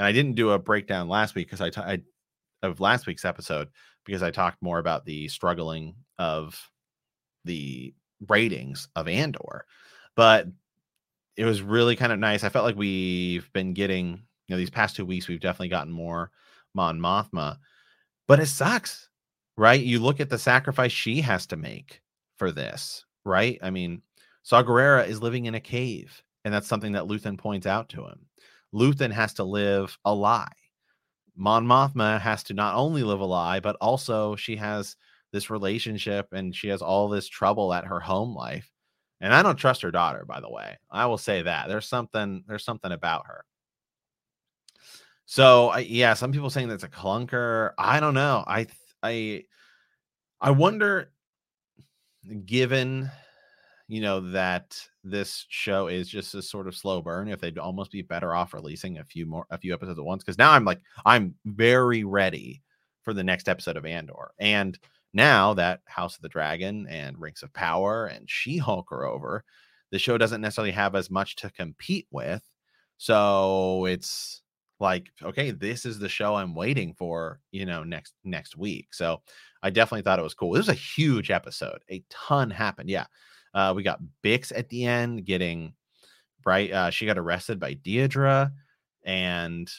and 0.01 0.07
I 0.07 0.13
didn't 0.13 0.33
do 0.33 0.49
a 0.49 0.57
breakdown 0.57 1.07
last 1.07 1.35
week 1.35 1.45
because 1.45 1.61
I, 1.61 1.69
t- 1.69 1.79
I 1.79 2.01
of 2.63 2.79
last 2.79 3.05
week's 3.05 3.23
episode 3.23 3.69
because 4.03 4.23
I 4.23 4.31
talked 4.31 4.59
more 4.59 4.79
about 4.79 5.05
the 5.05 5.27
struggling 5.27 5.93
of 6.17 6.59
the 7.45 7.93
ratings 8.27 8.87
of 8.95 9.07
Andor, 9.07 9.67
but 10.15 10.47
it 11.37 11.45
was 11.45 11.61
really 11.61 11.95
kind 11.95 12.11
of 12.11 12.17
nice. 12.17 12.43
I 12.43 12.49
felt 12.49 12.65
like 12.65 12.75
we've 12.75 13.47
been 13.53 13.73
getting, 13.73 14.13
you 14.47 14.55
know, 14.55 14.57
these 14.57 14.71
past 14.71 14.95
two 14.95 15.05
weeks, 15.05 15.27
we've 15.27 15.39
definitely 15.39 15.69
gotten 15.69 15.93
more 15.93 16.31
Mon 16.73 16.99
Mothma, 16.99 17.59
but 18.27 18.39
it 18.39 18.47
sucks, 18.47 19.07
right? 19.55 19.83
You 19.83 19.99
look 19.99 20.19
at 20.19 20.31
the 20.31 20.39
sacrifice 20.39 20.91
she 20.91 21.21
has 21.21 21.45
to 21.45 21.57
make 21.57 22.01
for 22.39 22.51
this, 22.51 23.05
right? 23.23 23.59
I 23.61 23.69
mean, 23.69 24.01
Saw 24.41 24.63
Gerrera 24.63 25.07
is 25.07 25.21
living 25.21 25.45
in 25.45 25.53
a 25.53 25.59
cave, 25.59 26.23
and 26.43 26.51
that's 26.51 26.67
something 26.67 26.93
that 26.93 27.03
Luthen 27.03 27.37
points 27.37 27.67
out 27.67 27.87
to 27.89 28.07
him. 28.07 28.25
Luthen 28.73 29.11
has 29.11 29.33
to 29.35 29.43
live 29.43 29.97
a 30.05 30.13
lie. 30.13 30.51
Mon 31.35 31.65
Mothma 31.65 32.19
has 32.19 32.43
to 32.43 32.53
not 32.53 32.75
only 32.75 33.03
live 33.03 33.19
a 33.19 33.25
lie, 33.25 33.59
but 33.59 33.77
also 33.81 34.35
she 34.35 34.55
has 34.57 34.95
this 35.31 35.49
relationship 35.49 36.27
and 36.33 36.55
she 36.55 36.67
has 36.67 36.81
all 36.81 37.09
this 37.09 37.27
trouble 37.27 37.73
at 37.73 37.85
her 37.85 37.99
home 37.99 38.35
life. 38.35 38.69
And 39.21 39.33
I 39.33 39.43
don't 39.43 39.55
trust 39.55 39.81
her 39.83 39.91
daughter, 39.91 40.25
by 40.25 40.39
the 40.39 40.49
way. 40.49 40.77
I 40.89 41.05
will 41.05 41.17
say 41.17 41.43
that 41.43 41.67
there's 41.67 41.87
something 41.87 42.43
there's 42.47 42.65
something 42.65 42.91
about 42.91 43.27
her. 43.27 43.45
So 45.25 45.77
yeah, 45.77 46.13
some 46.13 46.31
people 46.31 46.49
saying 46.49 46.67
that's 46.67 46.83
a 46.83 46.89
clunker. 46.89 47.71
I 47.77 47.99
don't 47.99 48.15
know. 48.15 48.43
I 48.45 48.67
I 49.01 49.43
I 50.41 50.51
wonder, 50.51 51.11
given 52.45 53.11
you 53.91 53.99
know 53.99 54.21
that 54.31 54.87
this 55.03 55.45
show 55.49 55.87
is 55.87 56.07
just 56.07 56.33
a 56.33 56.41
sort 56.41 56.65
of 56.65 56.77
slow 56.77 57.01
burn, 57.01 57.27
if 57.27 57.41
they'd 57.41 57.57
almost 57.57 57.91
be 57.91 58.01
better 58.01 58.33
off 58.33 58.53
releasing 58.53 58.99
a 58.99 59.03
few 59.03 59.25
more 59.25 59.45
a 59.49 59.57
few 59.57 59.73
episodes 59.73 59.99
at 59.99 60.05
once. 60.05 60.23
Because 60.23 60.37
now 60.37 60.51
I'm 60.51 60.63
like 60.63 60.79
I'm 61.05 61.35
very 61.43 62.05
ready 62.05 62.61
for 63.01 63.13
the 63.13 63.23
next 63.23 63.49
episode 63.49 63.75
of 63.75 63.85
Andor, 63.85 64.31
and 64.39 64.79
now 65.13 65.53
that 65.55 65.81
House 65.87 66.15
of 66.15 66.21
the 66.21 66.29
Dragon 66.29 66.87
and 66.89 67.19
Rings 67.19 67.43
of 67.43 67.51
Power 67.51 68.05
and 68.05 68.29
She 68.29 68.57
Hulk 68.57 68.93
are 68.93 69.03
over, 69.03 69.43
the 69.91 69.99
show 69.99 70.17
doesn't 70.17 70.39
necessarily 70.39 70.71
have 70.71 70.95
as 70.95 71.11
much 71.11 71.35
to 71.37 71.49
compete 71.49 72.07
with. 72.11 72.41
So 72.95 73.85
it's 73.87 74.41
like, 74.79 75.09
okay, 75.21 75.51
this 75.51 75.85
is 75.85 75.99
the 75.99 76.07
show 76.07 76.35
I'm 76.35 76.55
waiting 76.55 76.93
for, 76.93 77.41
you 77.51 77.65
know, 77.65 77.83
next 77.83 78.13
next 78.23 78.55
week. 78.55 78.93
So 78.93 79.21
I 79.61 79.69
definitely 79.69 80.03
thought 80.03 80.19
it 80.19 80.23
was 80.23 80.33
cool. 80.33 80.55
It 80.55 80.59
was 80.59 80.69
a 80.69 80.73
huge 80.73 81.29
episode. 81.29 81.79
A 81.89 82.01
ton 82.09 82.49
happened. 82.49 82.89
Yeah. 82.89 83.07
Uh, 83.53 83.73
we 83.75 83.83
got 83.83 84.01
Bix 84.23 84.51
at 84.55 84.69
the 84.69 84.85
end 84.85 85.25
getting 85.25 85.73
right. 86.45 86.71
Uh, 86.71 86.89
she 86.89 87.05
got 87.05 87.17
arrested 87.17 87.59
by 87.59 87.75
Dedra. 87.75 88.51
And 89.03 89.69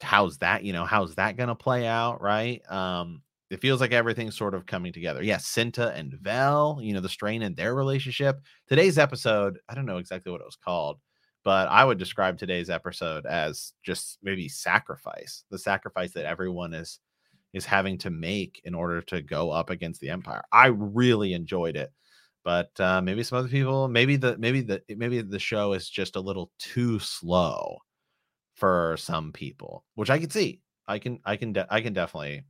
how's 0.00 0.38
that, 0.38 0.64
you 0.64 0.72
know, 0.72 0.84
how's 0.84 1.14
that 1.14 1.36
gonna 1.36 1.54
play 1.54 1.86
out? 1.86 2.20
Right. 2.20 2.60
Um, 2.70 3.22
it 3.50 3.60
feels 3.60 3.80
like 3.80 3.92
everything's 3.92 4.36
sort 4.36 4.54
of 4.54 4.66
coming 4.66 4.92
together. 4.92 5.22
Yeah, 5.22 5.36
Cinta 5.36 5.96
and 5.96 6.12
Vel, 6.14 6.80
you 6.82 6.92
know, 6.92 7.00
the 7.00 7.08
strain 7.08 7.42
in 7.42 7.54
their 7.54 7.74
relationship. 7.74 8.40
Today's 8.68 8.98
episode, 8.98 9.60
I 9.68 9.74
don't 9.74 9.86
know 9.86 9.98
exactly 9.98 10.32
what 10.32 10.40
it 10.40 10.46
was 10.46 10.56
called, 10.56 10.98
but 11.44 11.68
I 11.68 11.84
would 11.84 11.98
describe 11.98 12.38
today's 12.38 12.70
episode 12.70 13.24
as 13.24 13.72
just 13.84 14.18
maybe 14.22 14.48
sacrifice, 14.48 15.44
the 15.50 15.58
sacrifice 15.58 16.12
that 16.12 16.26
everyone 16.26 16.74
is 16.74 16.98
is 17.52 17.64
having 17.64 17.96
to 17.96 18.10
make 18.10 18.60
in 18.64 18.74
order 18.74 19.00
to 19.00 19.22
go 19.22 19.50
up 19.50 19.70
against 19.70 20.00
the 20.00 20.10
empire. 20.10 20.42
I 20.52 20.66
really 20.66 21.32
enjoyed 21.32 21.76
it. 21.76 21.90
But 22.46 22.70
uh, 22.78 23.02
maybe 23.02 23.24
some 23.24 23.38
other 23.38 23.48
people, 23.48 23.88
maybe 23.88 24.14
the 24.14 24.38
maybe 24.38 24.60
the 24.60 24.80
maybe 24.88 25.20
the 25.20 25.38
show 25.40 25.72
is 25.72 25.90
just 25.90 26.14
a 26.14 26.20
little 26.20 26.52
too 26.60 27.00
slow 27.00 27.78
for 28.54 28.94
some 29.00 29.32
people, 29.32 29.84
which 29.96 30.10
I 30.10 30.20
can 30.20 30.30
see. 30.30 30.60
I 30.86 31.00
can 31.00 31.18
I 31.24 31.34
can 31.34 31.52
de- 31.52 31.66
I 31.68 31.80
can 31.80 31.92
definitely 31.92 32.44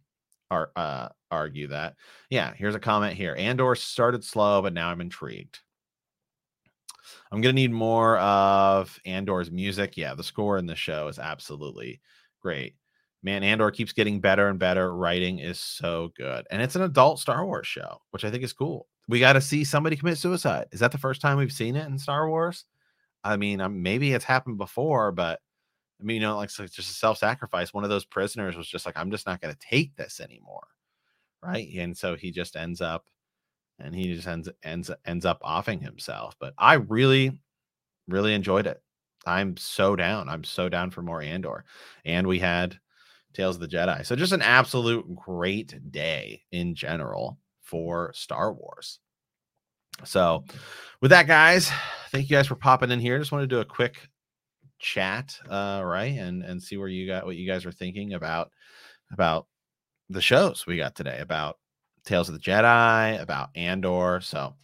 ar- 0.51 0.73
uh, 0.77 1.09
argue 1.31 1.69
that. 1.69 1.95
Yeah, 2.29 2.53
here's 2.53 2.75
a 2.75 2.79
comment 2.79 3.15
here. 3.15 3.35
Andor 3.39 3.75
started 3.75 4.23
slow, 4.23 4.61
but 4.61 4.75
now 4.75 4.91
I'm 4.91 5.01
intrigued. 5.01 5.61
I'm 7.33 7.41
gonna 7.41 7.55
need 7.55 7.73
more 7.73 8.19
of 8.19 9.01
Andor's 9.07 9.51
music. 9.51 9.97
Yeah, 9.97 10.15
the 10.15 10.23
score 10.23 10.59
in 10.59 10.67
the 10.67 10.77
show 10.77 11.09
is 11.09 11.19
absolutely 11.19 12.03
great. 12.43 12.77
Man, 13.23 13.43
Andor 13.43 13.71
keeps 13.71 13.95
getting 13.95 14.21
better 14.21 14.49
and 14.49 14.59
better. 14.59 14.95
Writing 14.95 15.39
is 15.39 15.59
so 15.59 16.13
good, 16.19 16.47
and 16.51 16.61
it's 16.61 16.77
an 16.77 16.83
adult 16.83 17.19
Star 17.19 17.47
Wars 17.47 17.67
show, 17.67 18.03
which 18.11 18.27
I 18.27 18.31
think 18.31 18.45
is 18.45 18.53
cool. 18.53 18.87
We 19.09 19.21
got 19.21 19.35
to 19.35 19.41
see 19.41 19.65
somebody 19.65 19.97
commit 19.97 20.19
suicide. 20.19 20.67
Is 20.73 20.81
that 20.81 20.93
the 20.93 20.99
first 20.99 21.21
time 21.21 21.39
we've 21.39 21.53
seen 21.53 21.77
it 21.77 21.87
in 21.87 21.99
Star 21.99 22.29
Wars? 22.29 22.65
I 23.23 23.37
mean, 23.37 23.63
maybe 23.83 24.13
it's 24.13 24.25
happened 24.25 24.59
before, 24.59 25.13
but 25.13 25.41
I 26.01 26.05
mean, 26.05 26.17
you 26.17 26.21
know, 26.21 26.37
like 26.37 26.51
so 26.51 26.65
just 26.67 26.91
a 26.91 26.95
self-sacrifice. 26.95 27.73
One 27.73 27.85
of 27.85 27.91
those 27.91 28.05
prisoners 28.05 28.57
was 28.57 28.69
just 28.69 28.85
like, 28.85 28.97
I'm 28.97 29.11
just 29.11 29.27
not 29.27 29.41
going 29.41 29.55
to 29.55 29.67
take 29.67 29.97
this 29.97 30.21
anymore, 30.21 30.67
right? 31.43 31.69
And 31.77 31.97
so 31.97 32.17
he 32.17 32.31
just 32.31 32.57
ends 32.57 32.81
up, 32.81 33.09
and 33.79 33.95
he 33.95 34.15
just 34.15 34.27
ends 34.27 34.49
ends 34.63 34.91
ends 35.05 35.25
up 35.25 35.41
offing 35.43 35.81
himself. 35.81 36.37
But 36.39 36.55
I 36.59 36.75
really, 36.75 37.41
really 38.09 38.35
enjoyed 38.35 38.67
it. 38.67 38.83
I'm 39.27 39.57
so 39.57 39.97
down. 39.97 40.29
I'm 40.29 40.45
so 40.45 40.69
down 40.69 40.91
for 40.91 41.03
more 41.03 41.23
Andor, 41.23 41.65
and 42.05 42.27
we 42.27 42.39
had 42.39 42.79
Tales 43.33 43.57
of 43.57 43.61
the 43.61 43.69
Jedi. 43.69 44.05
So 44.05 44.17
just 44.17 44.33
an 44.33 44.43
absolute 44.43 45.15
great 45.15 45.91
day 45.91 46.43
in 46.53 46.75
general 46.75 47.39
for 47.67 48.13
Star 48.15 48.53
Wars. 48.53 49.01
So, 50.05 50.45
with 51.01 51.11
that, 51.11 51.27
guys, 51.27 51.71
thank 52.11 52.29
you 52.29 52.37
guys 52.37 52.47
for 52.47 52.55
popping 52.55 52.91
in 52.91 53.01
here. 53.01 53.19
Just 53.19 53.33
want 53.33 53.43
to 53.43 53.47
do 53.47 53.61
a 53.61 53.65
quick 53.65 54.09
chat, 54.79 55.39
uh, 55.49 55.83
right, 55.85 56.19
and 56.19 56.43
and 56.43 56.63
see 56.63 56.77
where 56.77 56.89
you 56.89 57.07
got 57.07 57.25
what 57.25 57.37
you 57.37 57.47
guys 57.47 57.65
are 57.65 57.73
thinking 57.73 58.13
about 58.13 58.51
about 59.13 59.47
the 60.11 60.21
shows 60.21 60.67
we 60.67 60.77
got 60.77 60.95
today 60.95 61.19
about 61.21 61.59
Tales 62.05 62.29
of 62.29 62.35
the 62.35 62.41
Jedi, 62.41 63.21
about 63.21 63.51
Andor. 63.55 64.21
So, 64.21 64.55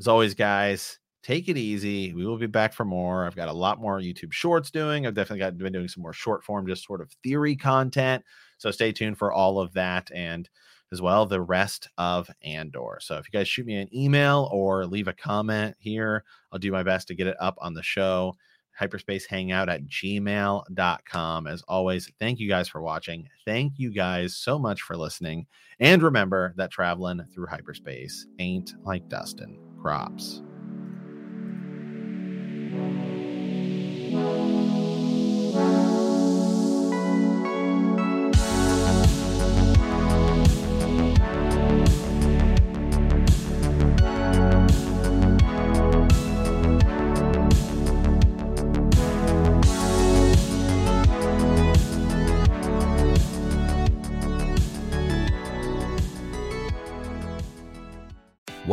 as 0.00 0.08
always, 0.08 0.34
guys, 0.34 0.98
take 1.22 1.48
it 1.48 1.56
easy. 1.56 2.14
We 2.14 2.26
will 2.26 2.38
be 2.38 2.46
back 2.46 2.72
for 2.72 2.84
more. 2.84 3.26
I've 3.26 3.36
got 3.36 3.48
a 3.48 3.52
lot 3.52 3.80
more 3.80 4.00
YouTube 4.00 4.32
Shorts 4.32 4.70
doing. 4.70 5.06
I've 5.06 5.14
definitely 5.14 5.40
got 5.40 5.58
been 5.58 5.72
doing 5.72 5.88
some 5.88 6.02
more 6.02 6.12
short 6.12 6.42
form, 6.42 6.66
just 6.66 6.86
sort 6.86 7.00
of 7.00 7.12
theory 7.22 7.54
content. 7.54 8.24
So 8.56 8.70
stay 8.70 8.92
tuned 8.92 9.18
for 9.18 9.32
all 9.32 9.60
of 9.60 9.72
that 9.74 10.10
and 10.14 10.48
as 10.92 11.02
well 11.02 11.26
the 11.26 11.40
rest 11.40 11.88
of 11.98 12.30
Andor. 12.42 12.98
So 13.00 13.16
if 13.16 13.26
you 13.26 13.38
guys 13.38 13.48
shoot 13.48 13.66
me 13.66 13.76
an 13.76 13.94
email 13.94 14.48
or 14.52 14.86
leave 14.86 15.08
a 15.08 15.12
comment 15.12 15.76
here, 15.78 16.24
I'll 16.52 16.58
do 16.58 16.72
my 16.72 16.82
best 16.82 17.08
to 17.08 17.14
get 17.14 17.26
it 17.26 17.36
up 17.40 17.56
on 17.60 17.74
the 17.74 17.82
show 17.82 18.34
hyperspace 18.78 19.26
hangout 19.26 19.68
at 19.68 19.84
gmail.com. 19.86 21.46
As 21.46 21.62
always, 21.66 22.10
thank 22.18 22.38
you 22.38 22.48
guys 22.48 22.68
for 22.68 22.80
watching. 22.80 23.28
Thank 23.44 23.74
you 23.76 23.92
guys 23.92 24.36
so 24.36 24.58
much 24.58 24.82
for 24.82 24.96
listening. 24.96 25.46
And 25.80 26.02
remember 26.02 26.54
that 26.56 26.70
traveling 26.70 27.24
through 27.34 27.46
hyperspace 27.46 28.26
ain't 28.38 28.72
like 28.84 29.08
dusting 29.08 29.58
crops. 29.82 30.42